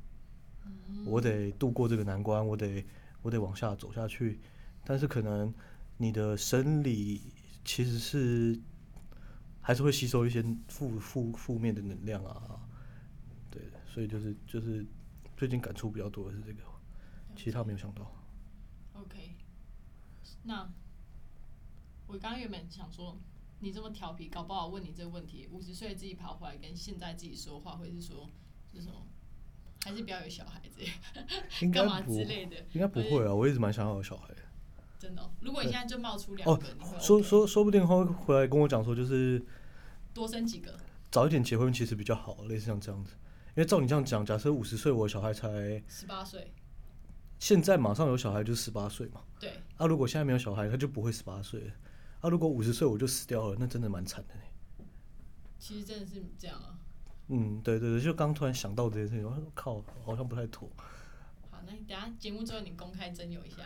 [1.06, 2.84] 我得度过这个难关，我得
[3.22, 4.40] 我得往下走下去。
[4.84, 5.52] 但是可能
[5.96, 7.32] 你的生理
[7.64, 8.60] 其实是
[9.60, 12.60] 还是会吸收一些负负负面的能量啊，
[13.50, 14.86] 对，所以就是就是
[15.36, 16.62] 最近感触比较多的是这个，
[17.34, 18.12] 其他没有想到。
[18.92, 19.36] OK，
[20.42, 20.70] 那
[22.06, 23.18] 我刚刚原本想说，
[23.60, 28.28] 你这么调皮，搞不好问你这个问题，五十岁自己跑回来跟现在自己说话，会是说
[28.74, 28.94] 是什么？
[29.84, 30.80] 还是不要有小孩子，
[31.64, 32.56] 应该干嘛不之类的？
[32.72, 34.36] 应该不会啊，我一直蛮想要有小孩的。
[34.98, 39.44] 真的哦、如果你现在就冒出两哦个，你说说说不定他会回来跟我讲说，就是
[40.14, 40.74] 多生几个，
[41.10, 43.12] 早一点结婚其实比较好，类似像这样子。
[43.48, 45.48] 因为照你这样讲，假设五十岁我小孩才
[45.86, 46.54] 十八岁，
[47.38, 51.72] 现在马上有小孩就十八岁嘛，对，啊，如果现在没有小孩，他就不会十八岁了。
[52.20, 54.40] 啊，如果五十岁我就死掉了，那真的蛮惨的呢。
[55.58, 56.78] 其实真的是这样啊。
[57.28, 60.68] 嗯，对对对，就刚突然想到这件事情，我说靠，好像不太妥。
[61.50, 63.62] 好，那你等下节目之后你公开征友一下，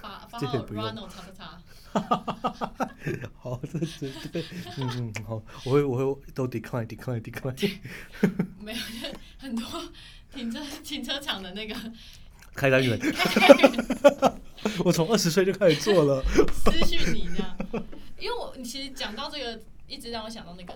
[0.00, 0.82] 发 发到这个不用。
[0.82, 1.60] Rano 叉叉
[1.92, 2.00] 叉，
[3.36, 4.44] 好，这这对，
[4.78, 7.78] 嗯嗯，好，我会我会都 decline decline decline，
[8.58, 9.64] 没有，就很多
[10.32, 11.74] 停车停车场的那个
[12.54, 12.98] 开单员，
[14.84, 16.22] 我从二十岁就开始做了。
[16.52, 17.56] 私讯你这样，
[18.18, 20.74] 因为我你其实讲到这个，一直让我想到那个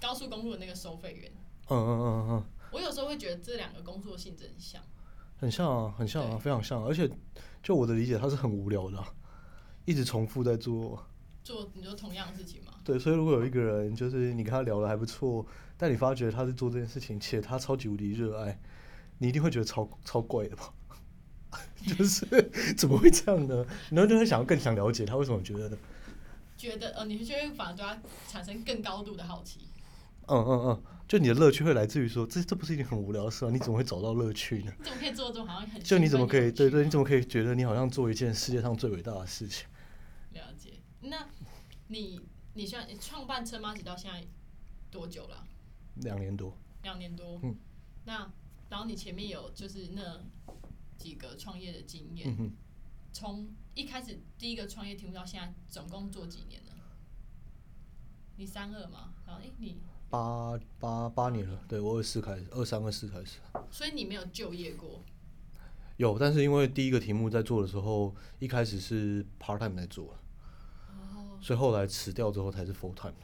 [0.00, 1.30] 高速公路的那个收费员。
[1.68, 4.82] 嗯嗯嗯嗯，我有时候会觉得这两个工作性质很像，
[5.38, 7.08] 很像啊，很像啊，非常像啊、而且
[7.62, 9.06] 就我的理解，他是很无聊的啊、
[9.84, 11.06] 一直重复在做
[11.44, 12.72] 做你说同样的事情吗？
[12.84, 18.60] 对，所以如果有一个人就是你跟他聊的还不错，但你发觉他是做这件事情，且他超级无敌热爱，
[19.18, 20.72] 你一定会觉得超超怪的吧？
[21.86, 22.26] 就是
[22.76, 23.64] 怎么会这样呢？
[23.90, 25.78] 然后就会想要更想了解他为什么觉得，
[26.56, 29.60] 觉得呃，你会觉得反而对他产生更高度的好奇。
[30.30, 33.50] 嗯嗯嗯，就你的乐趣会来自于说，这这不是一件很无聊的事啊？
[33.50, 34.72] 你怎么会找到乐趣呢？
[34.78, 36.84] 你怎么可以做这种好像很就你怎么可以对对？
[36.84, 39.66] 你怎么可以觉得你好像做一件世界上最伟大的事情？
[40.32, 40.74] 了解？
[41.00, 41.28] 那
[41.88, 42.20] 你
[42.54, 44.24] 你现在你创办车马子到现在
[44.90, 45.44] 多久了？
[45.96, 47.40] 两年多，两年多。
[47.42, 47.56] 嗯。
[48.04, 48.30] 那
[48.68, 50.20] 然后你前面有就是那
[50.96, 52.52] 几个创业的经验，
[53.12, 56.72] 从一开始第一个创业题目到现在，总共做几年了？
[58.36, 63.38] 你三二嘛，然后诶、你八八八年了，对我二四开始，二三二四开始。
[63.70, 65.00] 所以你没有就业过，
[65.96, 70.16] 有，但是因为第一个题目在做的时候，一开始是 part time 在做，
[70.88, 73.14] 哦，所以后来辞掉之后才是 full time。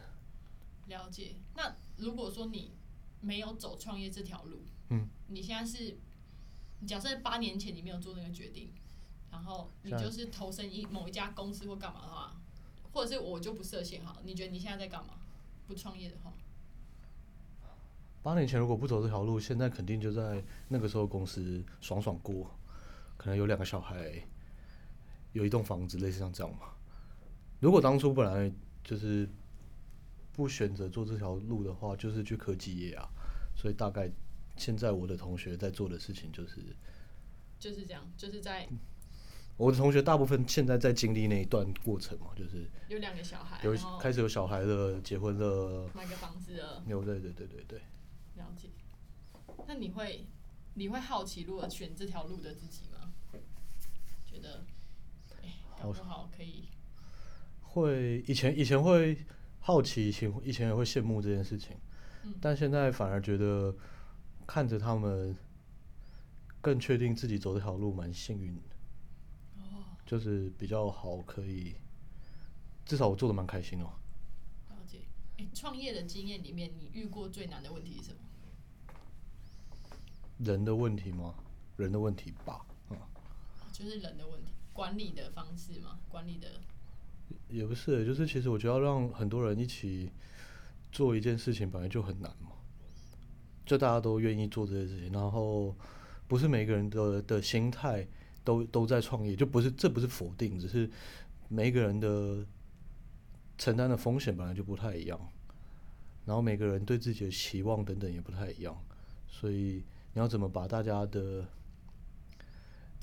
[0.86, 1.34] 了解。
[1.56, 2.70] 那如果说你
[3.20, 5.98] 没有走创业这条路，嗯，你现在是，
[6.86, 8.70] 假设八年前你没有做那个决定，
[9.32, 12.40] 然后你就是投身一某一家公司或干嘛的话，
[12.92, 15.14] 或者是我就不设限好了，你觉得你现在在干嘛？
[15.66, 16.32] 不创业的话，
[18.26, 22.50] 八年前如果不走这条路，现在肯定就在那个时候公司爽爽过，
[23.16, 24.20] 可能有两个小孩，
[25.30, 26.70] 有一栋房子，类似像这样嘛。
[27.60, 29.28] 如果当初本来就是
[30.32, 33.08] 不选择做这条路的话，就是去科技业啊。
[33.54, 34.10] 所以大概
[34.56, 36.60] 现在我的同学在做的事情就是，
[37.60, 38.68] 就是这样，就是在
[39.56, 47.80] 我的同学大部分现在在经历那一段过程嘛，就是有两个小孩，有开始有小孩了，结婚了，买个房子了，有对对对对对。
[48.36, 48.70] 了解。
[49.66, 50.26] 那你会
[50.74, 53.12] 你会好奇，如果选这条路的自己吗？
[54.24, 54.64] 觉得，
[55.42, 56.68] 哎、搞不好可以，
[57.62, 59.24] 会以前以前会
[59.60, 61.76] 好奇，以前以前也会羡慕这件事情，
[62.24, 63.74] 嗯但现在反而觉得
[64.46, 65.34] 看着他们
[66.60, 68.62] 更确定自己走这条路蛮幸运的，
[69.56, 71.74] 哦，就是比较好，可以
[72.84, 73.90] 至少我做的蛮开心哦。
[74.68, 75.06] 了解。
[75.38, 78.18] 哎、创业的经验里面，你遇过最难的问题是什么？
[80.38, 81.34] 人的问题吗？
[81.76, 82.96] 人的问题吧，嗯，
[83.72, 86.48] 就是人的问题，管理的方式嘛，管理的，
[87.48, 90.10] 也不是，就是其实我觉得要让很多人一起
[90.90, 92.52] 做一件事情本来就很难嘛，
[93.66, 95.76] 就大家都愿意做这件事情，然后
[96.26, 98.08] 不是每个人的的心态
[98.42, 100.90] 都都在创业，就不是这不是否定，只是
[101.48, 102.46] 每一个人的
[103.58, 105.20] 承担的风险本来就不太一样，
[106.24, 108.82] 然后每个人对自己的期望等等也不太一样，
[109.28, 109.84] 所以
[110.16, 111.46] 你要怎么把大家的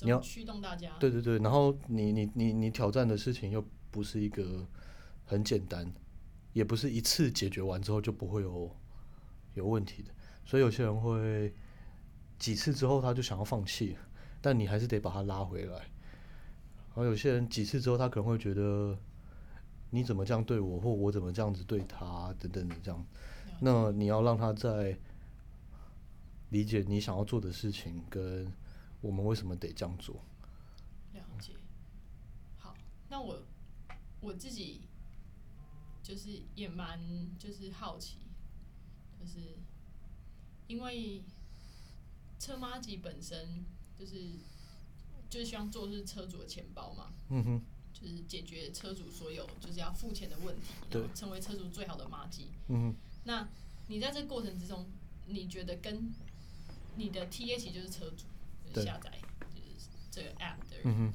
[0.02, 0.97] 你要驱动大家？
[0.99, 4.67] 对对对，然后你你你你挑战的事情又不是一个
[5.23, 5.93] 很简单，
[6.54, 8.76] 也不是一次解决完之后就不会有
[9.54, 10.10] 有问题的，
[10.43, 11.54] 所以有些人会
[12.39, 13.95] 几次之后他就想要放弃，
[14.41, 15.76] 但你还是得把他拉回来。
[15.76, 18.97] 然后有些人几次之后他可能会觉得
[19.91, 23.06] 你怎么这样对我，或我怎么这样子对他等等的这样，
[23.60, 24.97] 那你要让他在
[26.53, 28.53] 理解你想要做的事情跟
[29.01, 30.23] 我们为什么得这样做。
[31.13, 31.53] 了解。
[32.59, 32.75] 好，
[33.09, 33.41] 那我
[34.21, 34.81] 我自己
[36.03, 36.99] 就是也蛮
[37.39, 38.19] 就是好奇，
[39.19, 39.57] 就是
[40.67, 41.23] 因为
[42.37, 43.65] 车马吉本身
[43.97, 44.33] 就是
[45.27, 47.61] 就是希望做的是车主的钱包嘛，嗯哼，
[47.91, 52.49] 就是解决车主所有就是要付钱的问题，对然后成为车主最好的马吉。
[52.67, 52.95] 嗯哼。
[53.23, 53.49] 那
[53.87, 54.85] 你在这个过程之中，
[55.25, 56.13] 你觉得跟
[56.95, 58.25] 你的 TA 其实就是车主，
[58.65, 59.12] 就是下载
[59.56, 61.13] 就是这个 app 的人，嗯，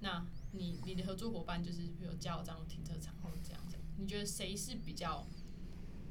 [0.00, 5.26] 那你你的合作伙伴就是比如加油站或停车场或者这样子，你觉得谁是比较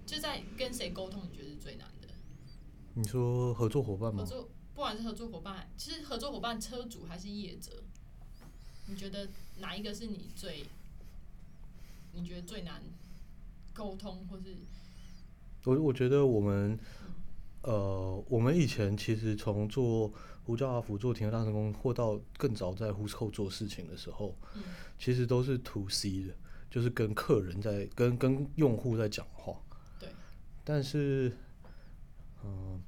[0.05, 1.23] 就在跟谁沟通？
[1.31, 2.07] 你觉得是最难的？
[2.95, 4.23] 你说合作伙伴吗？
[4.23, 7.83] 合作不管是合作伙伴，其实合作伙伴、车主还是业者，
[8.87, 10.65] 你觉得哪一个是你最
[12.11, 12.81] 你觉得最难
[13.73, 14.55] 沟通，或是
[15.65, 16.77] 我我觉得我们，
[17.63, 20.13] 呃，我们以前其实从做
[20.45, 24.61] 呼叫阿福、做停车大成功，或到更早在呼后做事情的时候，嗯
[24.99, 26.33] 其实都是 to C 的，
[26.69, 29.53] 就是跟客人在跟跟用户在讲话。
[29.99, 30.09] 对，
[30.63, 31.35] 但是，
[32.43, 32.81] 嗯、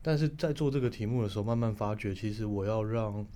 [0.00, 3.26] 但是在做这个题目的时候，慢慢发觉，其实我要让，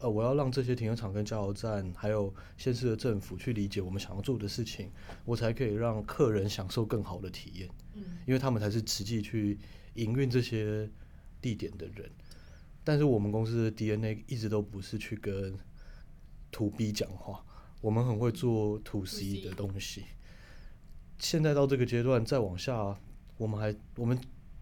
[0.00, 4.90] 呃，我要让这些停车场跟加油站，还有县市的政府去理解我们想要做的事情，
[5.24, 9.58] 我才可以让客人享受更好的体验，嗯因为他们才是实际去
[9.94, 10.88] 营运这些
[11.40, 12.10] 地点的人。
[12.84, 15.58] 但是我们公司的 DNA 一直都不是去跟
[16.52, 17.44] to B 讲话，
[17.80, 20.04] 我们很会做 to C 的东西。
[21.18, 22.96] 现在到这个阶段，再往下，
[23.38, 24.16] 我们还我们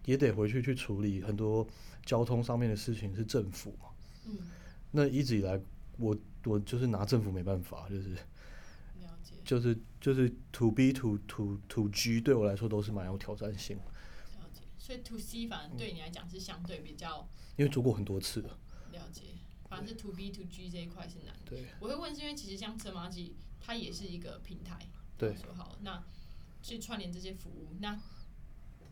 [0.05, 1.67] 也得回去去处理很多
[2.05, 3.89] 交通上面的事情，是政府嘛。
[4.25, 4.37] 嗯，
[4.95, 5.61] 那一直以来，
[5.97, 8.11] 我我就是拿政府没办法，就是
[9.01, 14.61] 了解就是就是 to B to to to G 对我来说都是蛮有挑战性，了解。
[14.77, 17.27] 所以 to C 反而对你来讲是相对比较
[17.57, 18.57] 因为做过很多次了。
[18.93, 19.23] 了解，
[19.69, 21.41] 反正是 to B to G 这一块是难的。
[21.49, 24.79] 对我会问是因为其实像车马记，它也是一个平台。
[25.17, 26.03] 对说好，那
[26.61, 27.99] 去串联这些服务，那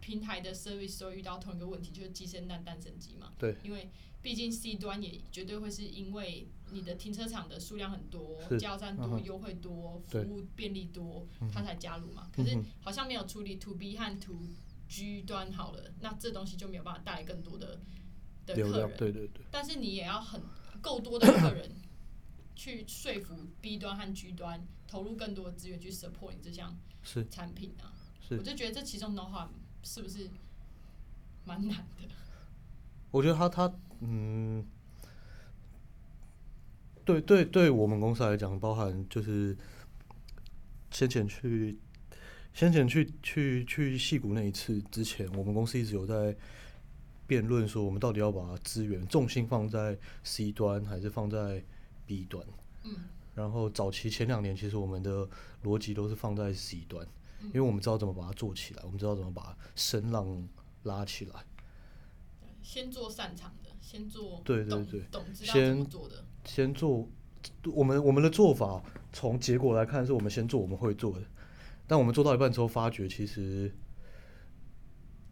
[0.01, 3.32] 平台的 service 都遇到同一个问题，就是鸡生蛋，蛋生鸡嘛。
[3.38, 3.56] 对。
[3.64, 3.89] 因为
[4.24, 12.32] 毕竟 C 端也绝对会是因为你的停车场的数量很多，加油站多，嗯优惠多，服务便利多，嗯它才加入嘛。
[12.34, 14.39] 可是好像没有处理 To B 和 To
[14.88, 17.80] G 端好了，那这东西就没有办法带来更多的
[18.45, 18.97] 的，客人。
[18.97, 20.41] 对对对，但是你也要很
[20.82, 21.69] 够多的客人
[22.55, 27.91] 去说服 B 端和 G 端投入更多的资源去 support 你这项是产品啊。
[28.30, 29.47] 我就觉得这其中 know how
[29.84, 30.30] 是不是
[31.45, 32.07] 蛮难的？
[33.11, 33.71] 我觉得他他
[34.06, 34.66] 嗯，
[37.06, 39.58] 对对对我们公司来讲，包含就是
[40.91, 41.80] 先前去
[42.54, 46.36] 先前去去去戏谷那一次之前，我们公司一直有在
[47.26, 51.64] 辩论说，我们到底要把资源重心放在 C 端还是放在
[52.06, 52.45] B 端。
[52.84, 52.95] 嗯
[53.34, 55.28] 然后早期前两年，其实我们的
[55.64, 57.04] 逻辑都是放在 C 端，
[57.45, 60.47] 因为我们知道怎么把它做起来，我们知道怎么把声浪
[60.84, 61.43] 拉起来。
[62.62, 65.01] 先做擅长的，先做对对对。
[65.11, 66.23] 懂知道先做的。
[66.45, 67.07] 先做
[67.65, 68.81] 我们我们的做法，
[69.11, 71.21] 从结果来看，是我们先做我们会做的，
[71.86, 73.71] 但我们做到一半之后，发觉其实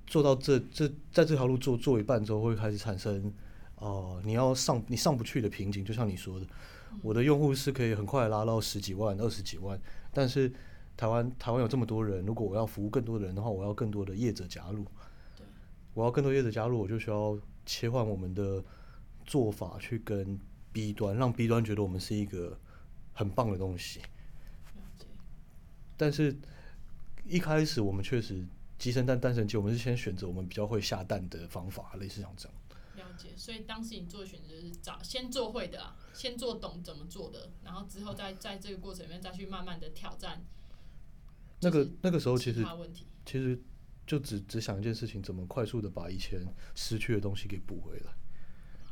[0.06, 3.34] 做到这这在这条路做做一半之后，会开始产生
[3.76, 6.46] 哦、呃你要上你上不去的瓶颈，就像你说的，
[7.02, 9.80] 我的用户是可以很快拉到十几万、二十几万，
[10.14, 10.52] 但是
[10.96, 14.86] 台湾台湾有这么多人，如果我要服务更多的人的话，我要更多的业者加入
[15.38, 15.46] 对，
[15.94, 18.64] 我要更多业者加入，我就需要切换我们的
[19.26, 20.40] 做法去跟
[20.72, 22.60] B 端，让 B 端觉得我们是一个
[23.14, 24.00] 很棒的东西。
[24.00, 25.06] 了解，
[25.98, 26.36] 但是
[27.26, 28.46] 一开始我们确实
[28.78, 32.58] 鸡生蛋，蛋生鸡，我们是先选择我们比较会下蛋的方法，类似像这样。
[32.96, 33.30] 了解。
[33.36, 40.44] 所以当时你做的选择是找先做会的啊，先做懂怎么做的，然后之后再在这个过程里面再去慢慢的挑战。
[41.62, 42.66] 那个那个时候其其实。
[43.24, 43.62] 其实
[44.12, 46.46] 就只只想一件事情，怎么快速的把以前
[46.76, 48.12] 失去的东西给补回来。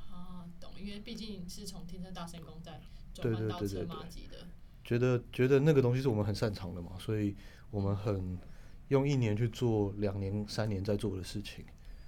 [0.09, 2.79] 啊，懂，因为毕竟是从天车大神功在
[3.13, 4.47] 转对换到车对对对马级的，
[4.81, 7.35] 觉得觉得那个东西是我们很擅长的嘛，所以
[7.69, 8.39] 我们很
[8.87, 11.65] 用一年去做两年、三年在做的事情。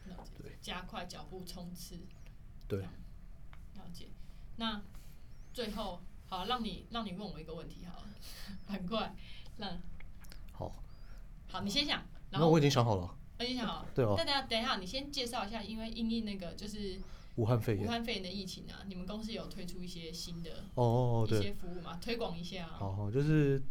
[0.07, 1.99] 了解对加快脚步冲刺，
[2.65, 2.79] 对
[3.73, 4.07] 了解。
[4.55, 4.81] 那
[5.51, 8.07] 最后，好，让你让你问我一个问题好了，
[8.67, 9.13] 很快，
[9.57, 9.77] 让
[10.53, 10.81] 好，
[11.49, 12.01] 好，你先想，
[12.31, 16.97] 然后那我已经想好了，我已经想好了，对哦但等一下等一下，你先介绍一下，因为因应那个就是
[17.35, 17.89] 武武汉肺炎武。
[17.89, 22.75] 汉肺炎的疫情啊，你们公司有推出一些新的哦哦哦，一，些服务嘛，推广一下啊。
[22.77, 23.61] 好好，就是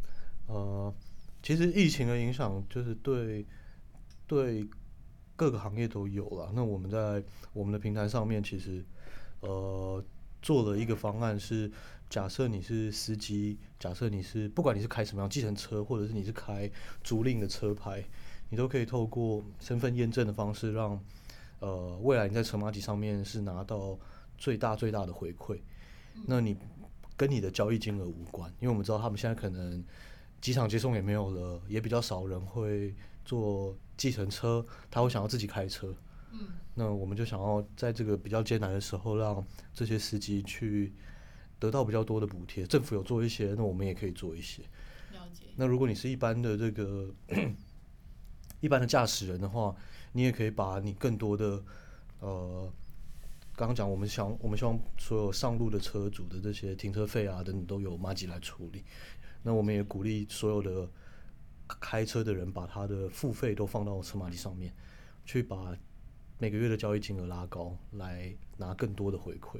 [0.46, 0.92] 呃，
[1.42, 3.46] 其实疫情的影响就是对
[4.26, 4.68] 对
[5.36, 6.52] 各个行业都有了。
[6.54, 8.84] 那我们在我们的平台上面，其实
[9.40, 10.04] 呃
[10.42, 11.70] 做了一个方案是，
[12.08, 16.70] 假设你是司机，假设你是不管你是开什么样计程车，或者是你是开
[17.04, 18.04] 租赁的车牌，
[18.50, 21.00] 你都可以透过身份验证的方式让，
[21.60, 23.98] 呃未来你在乘马机上面是拿到
[24.36, 25.58] 最大最大的回馈。
[26.26, 26.56] 那你
[27.16, 29.82] 跟你的交易金额无关，因为我们知道他们现在可能
[30.40, 32.94] 机场接送也没有了，也比较少人会
[33.24, 35.94] 坐计程车，他会想要自己开车。
[36.32, 40.92] 嗯，那我们就想要在这个比较艰难的时候，让这些司机去
[41.58, 42.66] 得到比较多的补贴。
[42.66, 44.62] 政府有做一些，那我们也可以做一些。
[45.12, 45.44] 了解。
[45.56, 47.12] 那如果你是一般的这个
[48.60, 49.74] 一般的驾驶人的话，
[50.12, 51.62] 你也可以把你更多的
[52.20, 52.72] 呃，
[53.56, 58.84] 刚刚讲我们想我们希望所有上路的车主的这些停车费啊等等都由马吉来处理。
[59.42, 60.88] 那我们也鼓励所有的
[61.66, 64.72] 开车的人把他的付费都放到车马机上面，
[65.24, 65.76] 去把
[66.38, 69.56] 每个月的交易金额拉高，来拿更多的回馈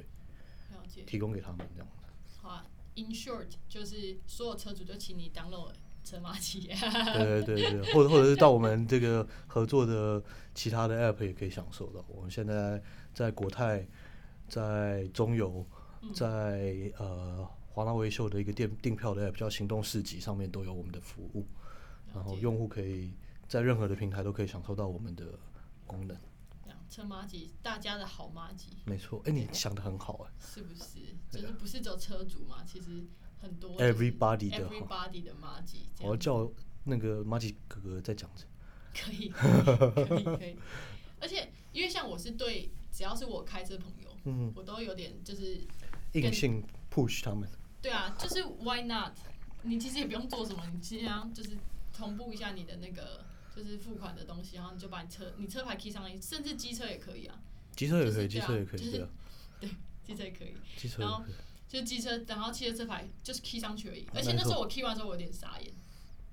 [0.71, 1.03] 了解。
[1.03, 1.87] 提供给他们这样。
[2.41, 5.73] 好啊，In short，就是所有车主就请你 download
[6.03, 6.67] 车马机。
[7.13, 10.21] 对对对，或者或者是到我们这个合作的
[10.53, 12.03] 其他的 app 也可以享受到。
[12.07, 12.81] 我们现在
[13.13, 13.87] 在国泰、
[14.47, 15.65] 在中油、
[16.13, 21.45] 在呃华纳维秀的一个订订票的 app 叫行动市集上面都有我们的服务，
[22.13, 23.13] 然后用户可以
[23.47, 25.25] 在任何的平台都可以享受到我们的
[25.87, 26.17] 功能。
[26.63, 30.31] 这样车马吉，大家的好马吉，没错，哎，你想的很好哎。
[30.39, 30.99] 是不是？
[31.29, 32.57] 就是不是走车主嘛？
[32.65, 33.05] 其实
[33.41, 36.51] 很多 everybody 的，everybody 的马吉，我要叫
[36.83, 38.45] 那个马吉哥哥再讲一次。
[38.93, 40.55] 可以 可以可以，
[41.19, 45.61] 而且因为像我是对只要是我开车朋友，嗯，我都有点就是
[46.13, 46.63] 硬性
[46.93, 47.49] push 他们。
[47.81, 49.13] 对啊，就是 why not？
[49.63, 51.57] 你其实也不用做什么，你其实上就是
[51.93, 53.23] 同步一下你的那个
[53.55, 57.39] 就是付款的东西，然后你就把你车你车牌 key 上来，甚至机车也可以啊，
[57.75, 59.09] 机车也可以，机车也可以，就是对啊，
[60.03, 61.35] 机车也可以，机车然后也可以。
[61.71, 64.05] 就是机车，然后汽车车牌就是 key 上去而已。
[64.13, 65.71] 而且那时候我 key 完之后我有点傻眼，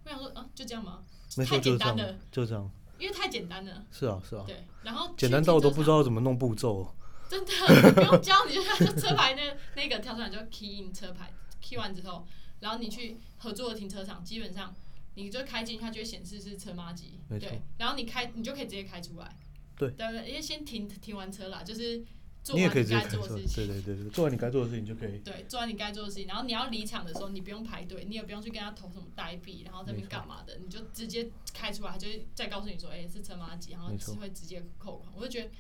[0.05, 1.05] 我想说啊就这样吗？
[1.37, 2.69] 太就这简单了样，，就这样。
[2.99, 3.85] 因为太简单了。
[3.93, 6.03] 是啊，是啊，对，然后简单到我都不知道。
[6.03, 6.93] 怎么弄步骤。
[7.29, 12.27] 真的不用教，你就就车牌那 那个跳出来就 key in 车牌，key 完之后，
[12.59, 14.75] 然后你去合作的停车场，基本上
[15.15, 19.37] 你就开进，它就会显示是车马机，对，然后你开你就可以直接开出来，
[19.77, 20.27] 对对不对？
[20.29, 22.03] 因为先停停完车啦，就是
[22.43, 23.67] 做完你该做的事情。
[23.67, 25.19] 对对对对，做完你该做的事情就可以。
[25.19, 35.13] 对，做完你该做的事情，然后你要离场的时候，你不用排队，你也不用去跟他投什么代币，然后在那边干嘛的，你就直接开出来，他就会再告诉你说，哎、是车马机，然后是会直接扣款。
[35.15, 35.51] 我就觉得，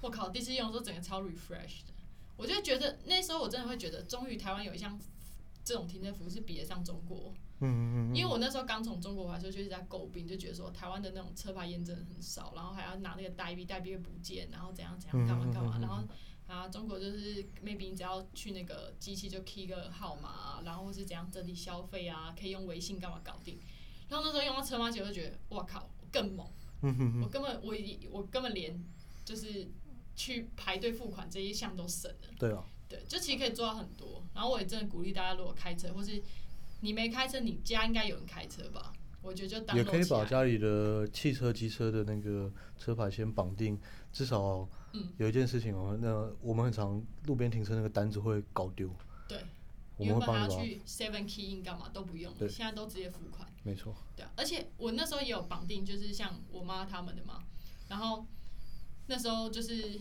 [0.00, 1.92] 我靠，第一次用的时候整个超 refresh 的，
[2.36, 4.98] 我就觉得那时候我真的会觉得，终于台湾有一项
[5.64, 7.34] 这种停车服务是比得上中国。
[7.60, 16.02] 嗯嗯嗯因为我那时候刚从中国回来时候，就一直在诟病，就觉得说台湾的那种车牌验证很少，然后还要拿那个代币，代币又不见，然后怎样怎样干嘛干嘛，然后
[16.46, 23.58] 啊，中国就是 maybe 你只要去那个机器就 key 个号码、啊，然后是怎样整体消费啊，可以用微信干嘛搞定。
[24.08, 26.46] 然后那时候用到车马姐，我就觉得哇靠，更猛！
[27.20, 28.80] 我根本我已我根本连
[29.24, 29.66] 就是
[30.14, 32.28] 去排队付款这一项都省了。
[32.38, 34.24] 对啊，对，就其实可以做到很多。
[34.32, 36.22] 然后我也真的鼓励大家，如果开车，或是
[36.80, 38.92] 你没开车，你家应该有人开车吧？
[39.22, 43.76] 我觉得就当也可以把家里的汽车、机车的那个车牌先绑定，
[44.12, 45.08] 至少嗯。
[45.18, 48.88] 有一件事情哦，那我们很常路边停车那个单子会搞丢，
[49.26, 49.38] 对，
[49.96, 52.48] 我原们会帮你把它，本要去 Seven Key In 干嘛都不用，对。
[52.48, 53.48] 现在都直接付款。
[53.64, 57.42] 没错，对啊，而且我那时候也有绑定，就是像我妈他们的嘛，
[57.88, 58.24] 然后
[59.08, 59.98] 那时候就是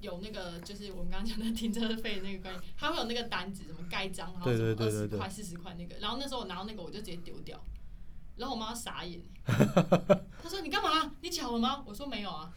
[0.00, 7.60] 有那个，就是我们刚刚讲的停车费那个关系，他会有那个单子，什么盖章，然后什么二十块、四十块那个，然后那时候我拿到那个我就直接丢掉，
[8.36, 11.12] 然后我妈傻眼，她说你干嘛？
[11.20, 11.82] 你缴了吗？
[11.86, 12.52] 我说没有啊，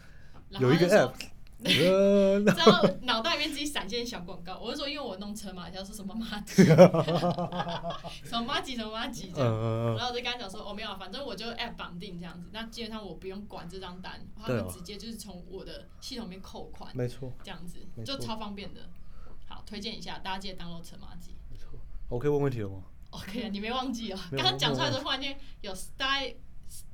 [0.50, 1.14] 然后有一个 app，
[1.64, 6.64] 呃，然后 脑袋里面自己闪现小广告，我就说因为我弄车嘛，叫说什么马吉，
[8.24, 9.50] 什么马吉什么马吉这样。
[9.54, 18.82] 嗯然后我就跟他讲说，哦没有啊，反正我就 app 绑定这样子，那基本上我不用管这张单，他们直接就是从我的系统里面扣款，没错这样子就超方便的。
[19.48, 21.36] 好，推荐一下，大家记得 download 车马吉。
[21.52, 21.68] 没错，
[22.08, 24.20] 我可以问问题了吗？OK 啊，你没忘记哦？
[24.32, 26.36] 刚刚讲出来的然间有大概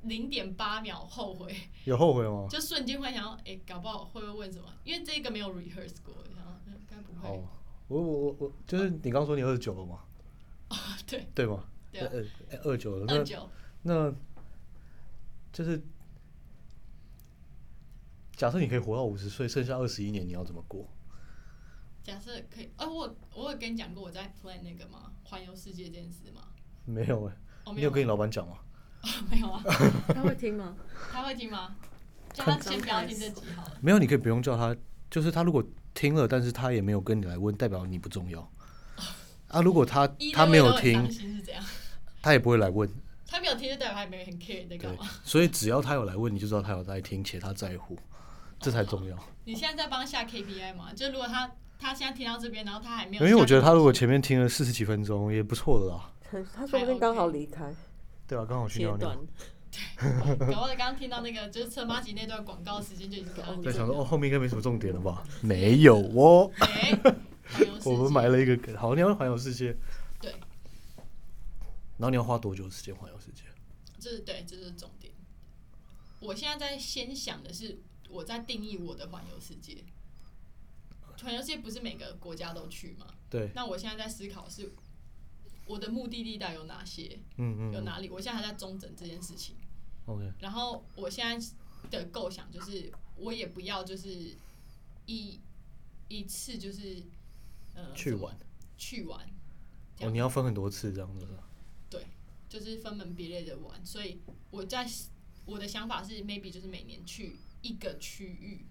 [0.08, 2.48] 零点八秒后悔，有后悔吗？
[2.50, 4.66] 就瞬间会想要，哎，搞不好会不会问什么？
[4.84, 7.28] 因为这个没有 rehearse 过，然后嗯该不会。
[7.28, 7.44] 哦，
[7.88, 10.00] 我我我我就是你刚说你二十九了嘛，
[11.08, 11.64] 对对吗？
[11.92, 12.10] 对啊，
[12.50, 13.50] 呃二九了，那二九，
[13.84, 14.14] 那
[15.54, 15.82] 就是
[18.36, 20.88] 假设你可以活到五十岁，剩下二十一年你要怎么过？
[22.04, 25.14] 假设可以，啊，我我有跟你讲过我在 plan 那个吗？
[25.24, 26.42] 环游世界这件事吗？
[26.86, 28.60] 没有哎、哦，有你有跟你老板讲吗？
[29.32, 29.62] 没有啊？
[30.14, 30.76] 他会听吗？
[31.12, 31.76] 他会听吗？
[32.34, 33.72] 叫他先不要听这集好了。
[33.82, 34.76] 没有，你可以不用叫他，
[35.10, 38.52] 就是他如果听了，但是他也没有跟你来问，代表你不重要。
[39.50, 41.10] 啊，如果他他没有听
[42.22, 42.90] 他也不会来问。
[43.28, 47.98] 他没有听就代表他没有很 care 你在干对嘛。，所以只要他有来问，你就知道他有在听，且他在乎，
[48.60, 49.18] 这才重要。
[49.46, 50.94] 你现在在帮他下 KPI 吗？
[50.96, 56.12] 就如果他他现在听到这边，然后他还没有因为我觉得他如果前面听了四十几分钟，也不错的啦。
[56.56, 57.74] 他说不定刚好离开，
[58.28, 59.28] 对啊，刚好去切尿尿断。
[60.40, 65.22] 搞不好刚刚听到那个就是车马吉那段广告时间就已经跟他在想说，哦，后面应该没什么重点了吧？
[65.42, 66.50] 没有哦，
[67.84, 68.76] 我们埋了一个梗。
[68.78, 69.76] 好，你要环游世界，
[70.22, 70.32] 对，
[71.98, 73.44] 然后你要花多久时间环游世界？
[74.00, 75.14] 这是对，这是重点。
[76.22, 77.78] 我现在在先想的是，
[78.10, 79.84] 我在定义我的环游世界。
[81.22, 83.08] 环游世界不是每个国家都去吗？
[83.30, 84.74] 对，那我现在在思考是，
[85.66, 88.08] 我的目的地带有哪些，嗯嗯有哪里？
[88.10, 89.56] 我现在还在中整这件事情。
[90.06, 91.54] ，OK，然后我现在
[91.90, 94.36] 的构想就是，我也不要就是
[95.08, 95.40] 一
[96.08, 97.02] 一次就是
[97.74, 98.38] 呃去玩
[98.78, 99.28] 去玩，
[100.02, 101.28] 哦，你要分很多次这样子。
[101.90, 102.06] 对
[102.48, 103.84] 就是分门别类的玩。
[103.84, 104.20] 所以
[104.52, 104.88] 我在
[105.46, 108.68] 我的想法是，maybe 就是每年去一个区域，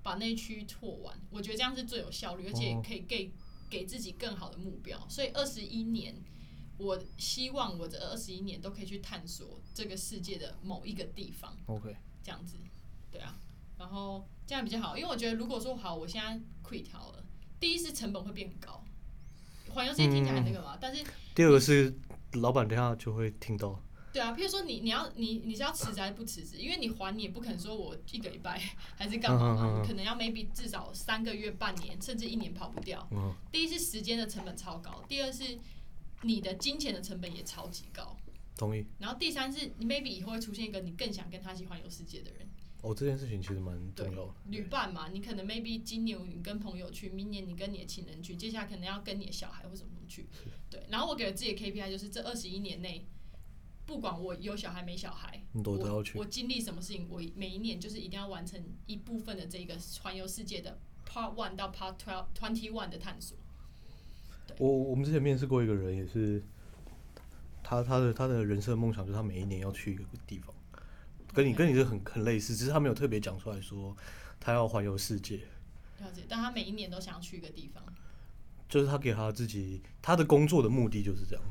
[0.00, 1.20] 把那一区拓完。
[1.30, 3.32] 我觉得这样是最有效率，而且哦可以给
[3.68, 5.08] 给自己更好的目标。
[5.08, 6.14] 所以二十一年。
[6.78, 12.56] 我希望我这二十一年都可以去探索这个世界的某一个地方，OK，这样子，
[13.10, 13.38] 对啊，
[13.78, 17.24] 然后这样比较好，因为我觉得如果说好，我现在 quit 好了，
[17.58, 18.84] 第一是成本会变高，
[19.70, 21.02] 环游世界听起来那个嘛，但是
[21.34, 21.98] 第二个是
[22.34, 26.58] 老板等一下就会听到，对啊，譬如说你你要你你是要辞职还是不辞职？
[26.58, 28.60] 因为你还你也不可能说我一个礼拜
[28.96, 33.06] 还是干嘛嘛，嗯嗯嗯嗯你可能要 maybe 至少三个月、半年甚至一年跑不掉。
[33.10, 35.58] 嗯，第一是时间的成本超高，第二是
[36.22, 38.16] 你的金钱的成本也超级高，
[38.56, 38.86] 同意。
[38.98, 42.48] 然后第三是你 maybe 以后会出现一个你更想跟他一起环游世界的人。
[42.82, 44.34] 哦，这件事情其实蛮对重要的。
[44.46, 50.26] 旅伴嘛，你可能 maybe 今年你跟朋友去，明年你跟你的情人去，接下来可能要跟你的小孩或什么去。
[50.70, 53.04] 对，然后我给了自己的 KPI 就是这二十一年内，
[53.86, 56.24] 不管我有小孩没小孩，都要去我。
[56.24, 63.36] 我经历什么事情，我每一年就是一定要完成一部分的这个环游世界的 Part One 到 Part Twelve Twenty One 的探索。
[64.58, 66.42] 我我们之前面试过一个人，也是
[67.62, 70.54] 他他的他的人生梦想就是他每一年要去一个地方，
[71.34, 73.96] 跟你跟你这很很类似，只是他没有特别讲出来说
[74.40, 75.36] 他要环游世界，
[76.00, 77.82] 了解，但他每一年都想要去一个地方。
[78.68, 81.44] 就是他给他自己他的工作的目的就是这样，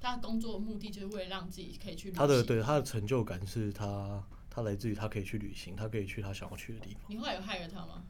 [0.00, 2.18] 他的工作目的就是为了让自己可以去旅行。
[2.18, 4.20] 他的对他的成就感是他
[4.50, 7.02] 他来自于他可以去旅行，他可以去他想要去的地方。
[7.06, 8.02] 你后来有 hire 他吗？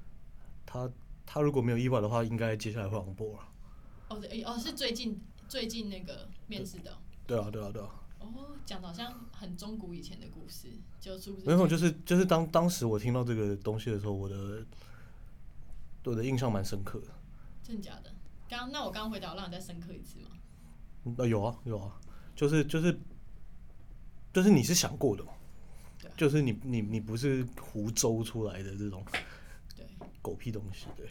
[0.64, 0.90] 他
[1.26, 3.48] 他如果没有意外的话，应该接下来会 on board 了。
[4.12, 6.96] 哦，对，哦，是最近最近那个面试的哦。
[7.26, 7.88] 对啊对啊对啊，
[8.20, 8.26] 哦，
[8.66, 10.68] 讲的好像很中古以前的故事，
[11.00, 11.30] 就是？
[11.44, 14.64] 没有就是就是当当时我听到这个东西的时候，我的
[16.04, 17.06] 我的印象蛮深刻的。
[17.62, 18.12] 真的假的？
[18.48, 20.28] 刚那我刚回答，我让你再深刻一次吗？
[21.04, 21.98] 啊呃，有啊有啊，
[22.36, 22.96] 就是就是
[24.32, 25.32] 就是你是想过的嘛
[26.00, 29.04] 对啊，就是你你你不是胡诌出来的这种
[29.76, 29.86] 对
[30.20, 31.10] 狗屁东西，对对，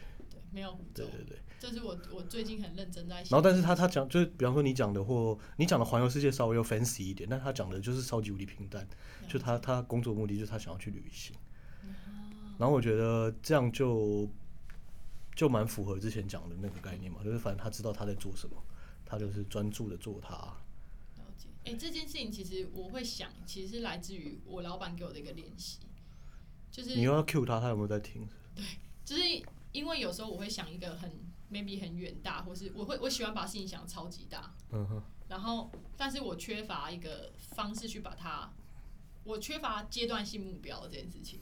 [0.52, 1.38] 没有胡诌对，对对。
[1.60, 3.38] 这是我我最近很认真在然想。
[3.38, 8.88] 后但是他他讲就是比方说你讲的或你讲的环游世界稍微又 fancy 一点，但他讲的就是超级无敌平淡，
[9.28, 11.36] 就他他工作目的就是他想要去旅行，
[12.58, 14.28] 然后我觉得这样就
[15.36, 18.56] 就蛮符合之前讲的那个概念嘛，就是反正他知道他在做什么，
[19.06, 20.36] 他就是专注的做他。
[20.36, 21.48] 了解。
[21.64, 25.78] 哎、这件事情其实我会想，其实是来自于我老板给我的一个练习，
[26.72, 28.28] 就是你又要 cue 他，他有没有在听？
[28.56, 28.66] 对
[29.06, 29.24] 就是
[29.72, 31.12] 因为有时候我会想一个很
[31.52, 38.52] maybe 很远大，或是我会我喜欢把事情想的超级大，嗯哼，然后但是我缺乏一个方式去把它，
[39.24, 41.40] 我缺乏阶段性目标这件事情，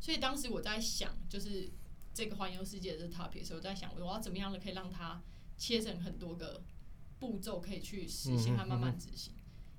[0.00, 1.70] 所以当时我在想，就是
[2.12, 5.20] 这个环游世界的这 topic 的时候，我在想我要怎么样的可以让它
[5.56, 6.62] 切成很多个
[7.18, 9.32] 步骤可以去实现和慢慢执行，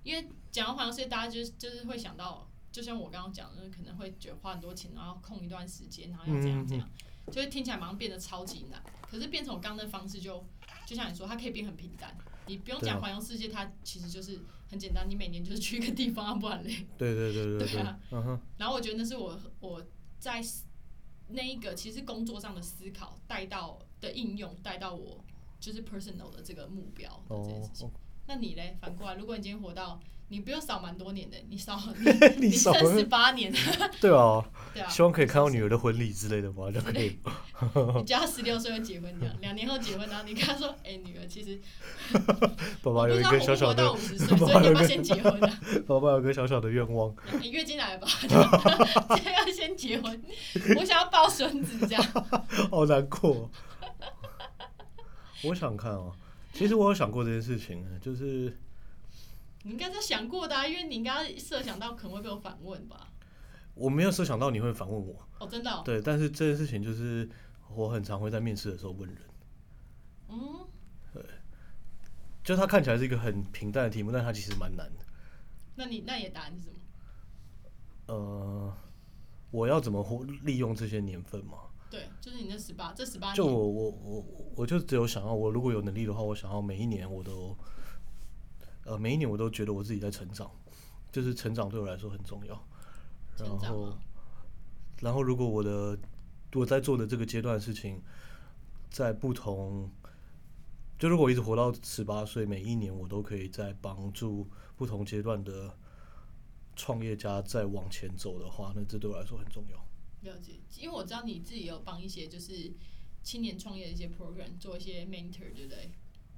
[0.03, 2.49] 因为讲到环游世界，大家就是就是会想到。
[2.75, 6.89] 就像我刚刚讲的，可能会觉得花很多钱，然后空一段时间，然后要怎样怎样，
[7.31, 8.81] 就会听起来马上变得超级难。
[9.09, 10.43] 可是变成我刚刚的方式就，
[10.85, 12.15] 就像你说，它可以变很平淡。
[12.47, 16.85] 你不用讲环游世界，它其实就是很简单，你每年就是去一个地方，啊不然嘞。
[16.97, 19.83] 对对对对 对啊嗯哼，然后我觉得那是我我
[20.19, 20.41] 在
[21.29, 25.23] 那一个其实工作上的思考带到的应用，带到我
[25.59, 27.87] 就是 personal 的这个目标的这件事情。
[27.87, 27.91] 哦，
[28.27, 28.77] 那你嘞？
[28.79, 31.79] 反过来，如果你今天活到你不用少蛮多年的，你少
[32.37, 33.53] 你你少剩十八年，
[34.01, 36.71] 对啊，对啊，希望可以看到女儿的婚礼之类的吧？
[36.71, 37.19] 就可以。
[37.97, 41.61] 你叫他十六岁就结婚这样，两年后结婚，然后你跟他说，哎、女儿，其实
[42.81, 45.59] 爸爸有一个小小的我活到五，十岁，所以你要先结婚啊？
[45.87, 48.07] 爸爸有个小小的愿望，你月经来吧？
[48.19, 50.21] 现在要先结婚，
[50.77, 52.03] 我想要抱孙子这样。
[52.71, 53.49] 好难过。
[55.43, 56.11] 我想看哦，
[56.51, 58.57] 其实我有想过这件事情，就是
[59.65, 63.11] 你应该是想过的、啊，因为你应该设想到可能会被我反问吧？
[63.73, 67.27] 我没有设想到你会反问我，哦，真的、哦，对，但是这件事情就是
[67.73, 69.17] 我很常会在面试的时候问人，
[70.29, 70.67] 嗯，
[71.11, 71.23] 对
[72.43, 75.03] 就它看起来是一个很平淡的题目，但它其实蛮难的。
[75.75, 76.75] 那你那你的答案是什么？
[78.05, 78.77] 呃，
[79.49, 81.57] 我要怎么活利用这些年份嘛？
[81.89, 84.25] 对，就是你那十八，这十八就，我我我
[84.57, 87.57] 我就只有想要，我如果有能力的话，我想要每一年我都，
[88.85, 90.49] 呃，每一年我都觉得我自己在成长，
[91.11, 92.67] 就是成长对我来说很重要。
[93.37, 93.97] 然后
[95.01, 95.97] 然后如果我的
[96.53, 98.01] 我在做的这个阶段的事情，
[98.89, 99.91] 在不同，
[100.97, 105.77] 就如果我一直活到十八岁，每一年我都可以在帮助不同阶段的
[106.75, 110.31] 创业家再往前走的话，那这对我来说很重要。
[110.31, 112.71] 了解，因为我知道你自己有帮一些就是
[113.21, 115.91] 青年创业的一些 program 做一些 mentor，对不对？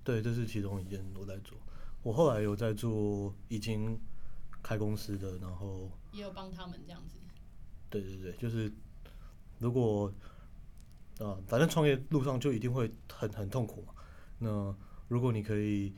[0.04, 1.58] 对，这是其中一件我在做。
[2.08, 4.00] 我后来有在做已经
[4.64, 7.18] 开公司的，然后也有帮他们这样子。
[7.90, 8.72] 对对对，就是
[9.60, 10.10] 如果
[11.20, 13.94] 啊、反正创业路上就一定会很很痛苦嘛。
[14.40, 14.74] 那
[15.10, 15.96] 如果你可以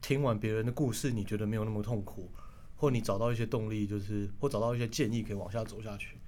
[0.00, 2.28] 听完别人的故事，你觉得没有那么痛苦，
[2.74, 6.18] 或你找到一些动力，就是或找到一些建议可以往下走下去，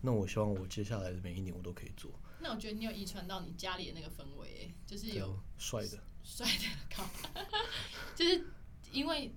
[0.00, 2.12] 那我希望我接下来的每一年我都可以做。
[2.38, 7.04] 那我觉得你有遗传到你家里的那个氛围、欸，就是有帅的，帅的高，
[8.16, 8.46] 就是
[8.90, 9.32] 因为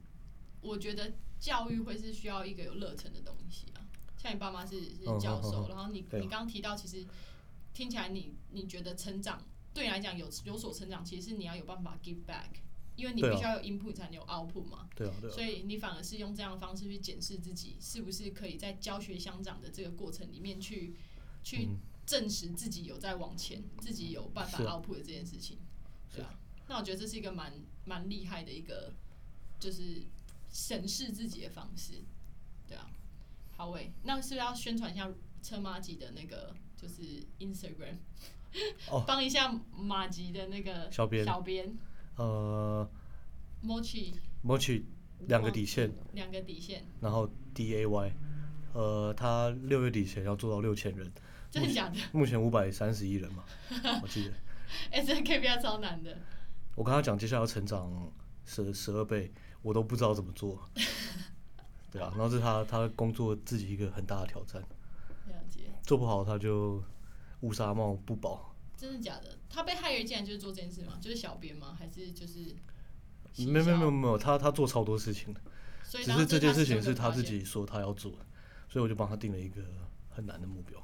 [0.61, 3.85] 我觉得教育会是需要一个有热忱的东西啊。
[4.17, 7.05] 像你爸妈是是嗯教授，嗯嗯然后你你刚刚提到，其实
[7.73, 12.49] 听起来你你觉得成长对你来讲有有所成长，其实是你要有办法 give back，
[12.95, 14.89] 因为你必须要有 input 才能有 output 嘛。
[14.95, 15.33] 对啊，对啊。
[15.33, 20.95] 所，以你反而是用这样的方式去检视自己，是不是可以在教学相长的这个过程里面去
[21.43, 25.59] 去嗯证实自己有在往前，自己有办法 output 的这件事情，
[26.11, 26.33] 对啊。
[26.67, 27.53] 那我觉得这是一个蛮
[27.85, 28.93] 蛮厉害的一个，
[29.59, 30.03] 就是
[30.51, 31.93] 审视自己的方式，
[32.67, 32.89] 对啊。
[33.55, 35.09] 好喂，那是不是要宣传一下
[35.41, 37.95] 车马吉的那个就是 Instagram，
[38.91, 41.75] 哦 帮一下马吉的那个小编小编
[42.17, 42.87] 呃
[43.63, 44.83] Mochi，Mochi
[45.21, 48.13] 两个底线，两个底线，然后 D A Y，
[48.73, 51.11] 呃，他六月底前要做到六千人，
[51.49, 51.97] 真的假的？
[52.11, 53.43] 目前五百三十一人嘛，
[54.03, 54.33] 我记得。
[54.91, 56.15] 哎，这 K P I 超难的。
[56.77, 57.91] 我跟他讲，接下来要成长
[58.45, 59.31] 十十二倍，
[59.63, 60.61] 我都不知道怎么做。
[61.91, 66.83] 对啊，然后这是他他工作自己一个很大的挑战，了解，做不好他就
[67.39, 68.53] 乌纱帽不保。
[68.77, 69.39] 真的假的？
[69.49, 70.99] 他被害人竟然就是做这件事吗？
[71.01, 71.75] 就是小编吗？
[71.79, 72.55] 还是就是？
[73.47, 75.41] 没有没有没有没有，他他做超多事情的，
[75.83, 77.39] 只是这件事情是是他自己。
[77.39, 78.19] 己说他要做的，
[78.69, 79.63] 所以我就帮他定了一个
[80.11, 80.79] 很难的目标。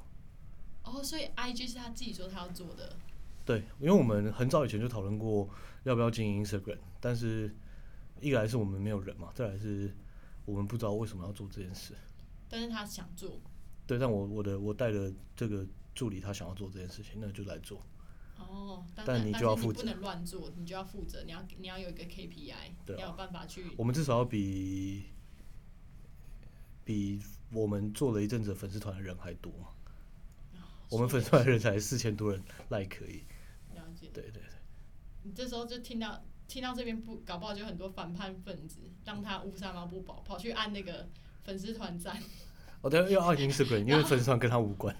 [0.82, 2.96] 哦，所以 IG 是他自己说他要做的。
[3.44, 5.48] 对，因为我们很早以前就讨论过
[5.84, 7.54] 要不要经营 Instagram，但是
[8.20, 9.94] 一来是我们没有人嘛，再来是
[10.44, 11.94] 我们不知道为什么要做这件事。
[12.48, 13.40] 但是他想做。
[13.86, 17.82] 对，但我我的我带的这个助理他想要做这件事情，那就来做。
[18.36, 22.54] 哦，但你就要负责不能乱做，你就要负责，你要你要有一个 KPI，、
[22.84, 23.64] 对啊要有办法去。
[23.76, 25.04] 我们至少要比
[26.84, 27.20] 比
[27.52, 29.68] 我们做了一阵子粉丝团的人还多嘛。
[30.90, 33.22] 我们粉丝团的人才四千多人 like 可以。
[33.74, 34.08] 了解。
[34.12, 34.42] 对对对，
[35.24, 41.08] 你这时候就听到听到这边不搞不好就很多反叛分子，让他乌纱帽不保，跑去按那个
[41.42, 42.16] 粉丝团赞。
[42.82, 44.94] 哦，对，又按 Instagram，因为粉丝团跟他无关。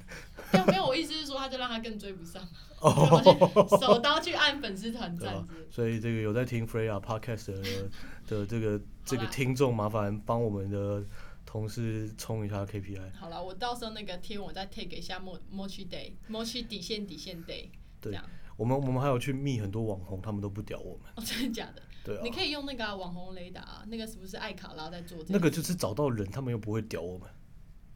[0.53, 2.43] 没有没有，我意思是说，他就让他更追不上，
[2.81, 5.47] 哦，就手刀去按粉丝团赞。
[5.71, 7.91] 所以这个有在听 Freya Podcast 的
[8.27, 11.05] 的这个这个听众，麻烦帮我们的
[11.45, 13.13] 同事冲一下 KPI。
[13.15, 17.69] 好了，我到时候那个贴我再 take 一下 Mo Mochi Day Mochi 底线底线 Day，
[18.01, 18.25] 这对样
[18.57, 21.13] 我们我们还有去密很多网红，他们都不屌我们。
[21.17, 21.83] 哦，真的假的？
[22.05, 27.29] 对啊你，可以用那个啊、网红雷达、啊，那个是不是艾卡拉在做这那个就是找到人，他们又不会屌我们。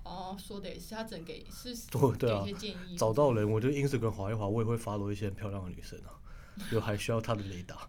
[0.05, 2.97] 哦，说的也是，他只能给是 对对一些建议。
[2.97, 6.17] 找到人，我就 Instagram 滑一滑，我也会 follow 一些很漂亮的女生啊，
[6.73, 7.89] 有还需要他的雷达。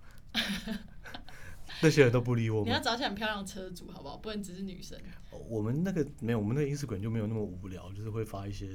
[1.82, 2.66] 那些人都不理我们。
[2.68, 4.18] 你要找一些很漂亮的车主，好不好？
[4.18, 5.00] 不能只是女生。
[5.48, 8.68] 我们那个没有，我们那个 Instagram 就没有那么无聊，就是会发一些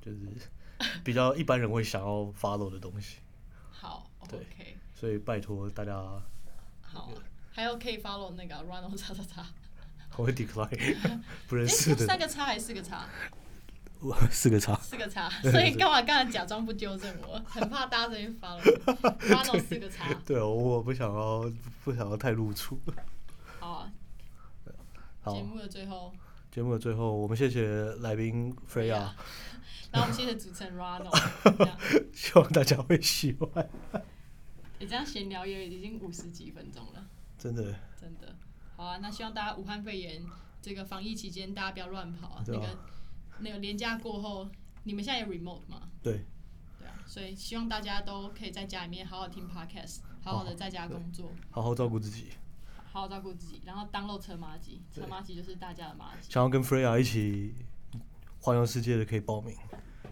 [0.00, 0.20] 就是
[1.02, 3.18] 比较一般人会想要 follow 的东西。
[3.84, 5.92] 好，OK，所以拜托大家，
[6.80, 7.12] 好啊。
[7.52, 9.46] 还有可以 follow 那个 Ronald 叉叉叉，
[10.16, 10.96] 我会 decline
[11.46, 13.06] 不认哎，识三个叉还是四个叉？
[14.00, 14.74] 我四个叉。
[14.76, 17.38] 四个叉，所以干嘛刚才假装不纠正我？
[17.46, 18.62] 很怕大家这边 follow
[19.28, 20.12] Ronald 四个叉。
[20.24, 21.52] 对哦，我不想要
[21.84, 22.80] 不想要太露出。
[23.60, 23.92] 好啊，
[25.20, 26.10] 好节，目的最后，
[26.50, 29.10] 节目的最后，我们谢谢来宾 Freya，
[29.94, 31.14] 然后我们谢谢主持人 Ronald，
[32.12, 33.70] 希望大家会喜欢。
[34.80, 37.06] 你这样闲聊也已经五十几分钟了，
[37.38, 37.62] 真的，
[38.00, 38.34] 真的。
[38.76, 40.20] 好啊，那希望大家武汉肺炎
[40.60, 42.38] 这个防疫期间，大家不要乱跑啊。
[42.40, 42.78] 啊那个
[43.38, 44.50] 那个年假过后，
[44.82, 45.88] 你们现在有 remote 吗？
[46.02, 46.24] 对，
[46.80, 52.30] 对啊，所以希望大家都可以在家里面好好听 podcast，好好的在家工作，好好照顾自己。
[52.92, 56.32] 好好照顾自己，然后当漏车马吉，车马吉就是大家的马吉。
[56.32, 57.54] 想要跟 Freya 一起
[58.40, 59.56] 环游世界的可以报名。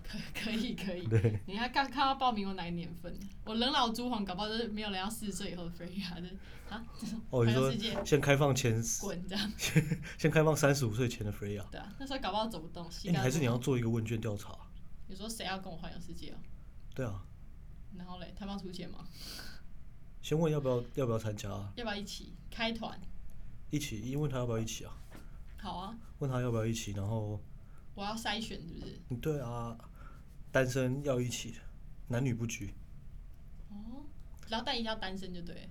[0.02, 3.14] 可 可以可以，对，你还刚看到报名我哪个年份？
[3.44, 6.28] 我人老珠黄，搞不好就是没有人要四十岁以后的 Freya 的
[6.68, 6.84] 啊，
[7.30, 7.72] 哦，你说
[8.04, 9.52] 先开放前，滚这样，
[10.18, 11.64] 先开放三十五岁前的 Freya。
[11.70, 14.56] 对啊，那时候搞不好走不动，膝哎，你还是你要做一个问卷调查？
[15.08, 16.36] 你说谁要跟我环游世界哦？
[16.94, 17.22] 对啊，
[17.96, 19.06] 然后嘞，他们要出钱吗？
[20.22, 22.98] 先问要不要要不要参加啊，要不要一起开团？
[23.70, 24.96] 一起，因为他要不要一起啊？
[25.58, 27.40] 好啊，问他要不要一起，然后
[27.94, 29.00] 我要筛选是不是？
[29.10, 29.76] 嗯对啊，
[30.52, 31.54] 单身要一起，
[32.08, 32.74] 男女不拘。
[33.70, 34.04] 哦，
[34.48, 35.62] 然后但一定要单身就对了。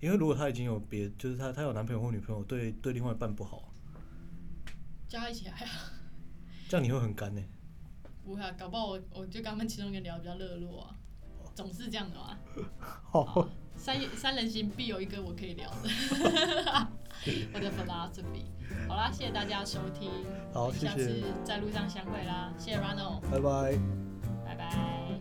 [0.00, 3.72] 因为如果他已经有别，就是他他有男朋友或女朋友，对对另外一半不好，
[5.08, 5.90] 叫他一起来啊！
[6.68, 7.42] 这样你会很干呢、
[8.24, 10.94] 不会啊，搞不好我我就跟他们其中一个聊得比较热络啊，
[11.54, 12.38] 总是这样的嘛。
[13.10, 15.88] 好，三三人行必有一个我可以聊的，
[17.54, 18.44] 我的 philosophy。
[18.86, 20.10] 好啦，谢谢大家收听，
[20.52, 23.18] 好谢谢次在路上相会啦，谢谢 Rano。
[23.30, 24.07] 拜拜。
[24.74, 25.20] Bye.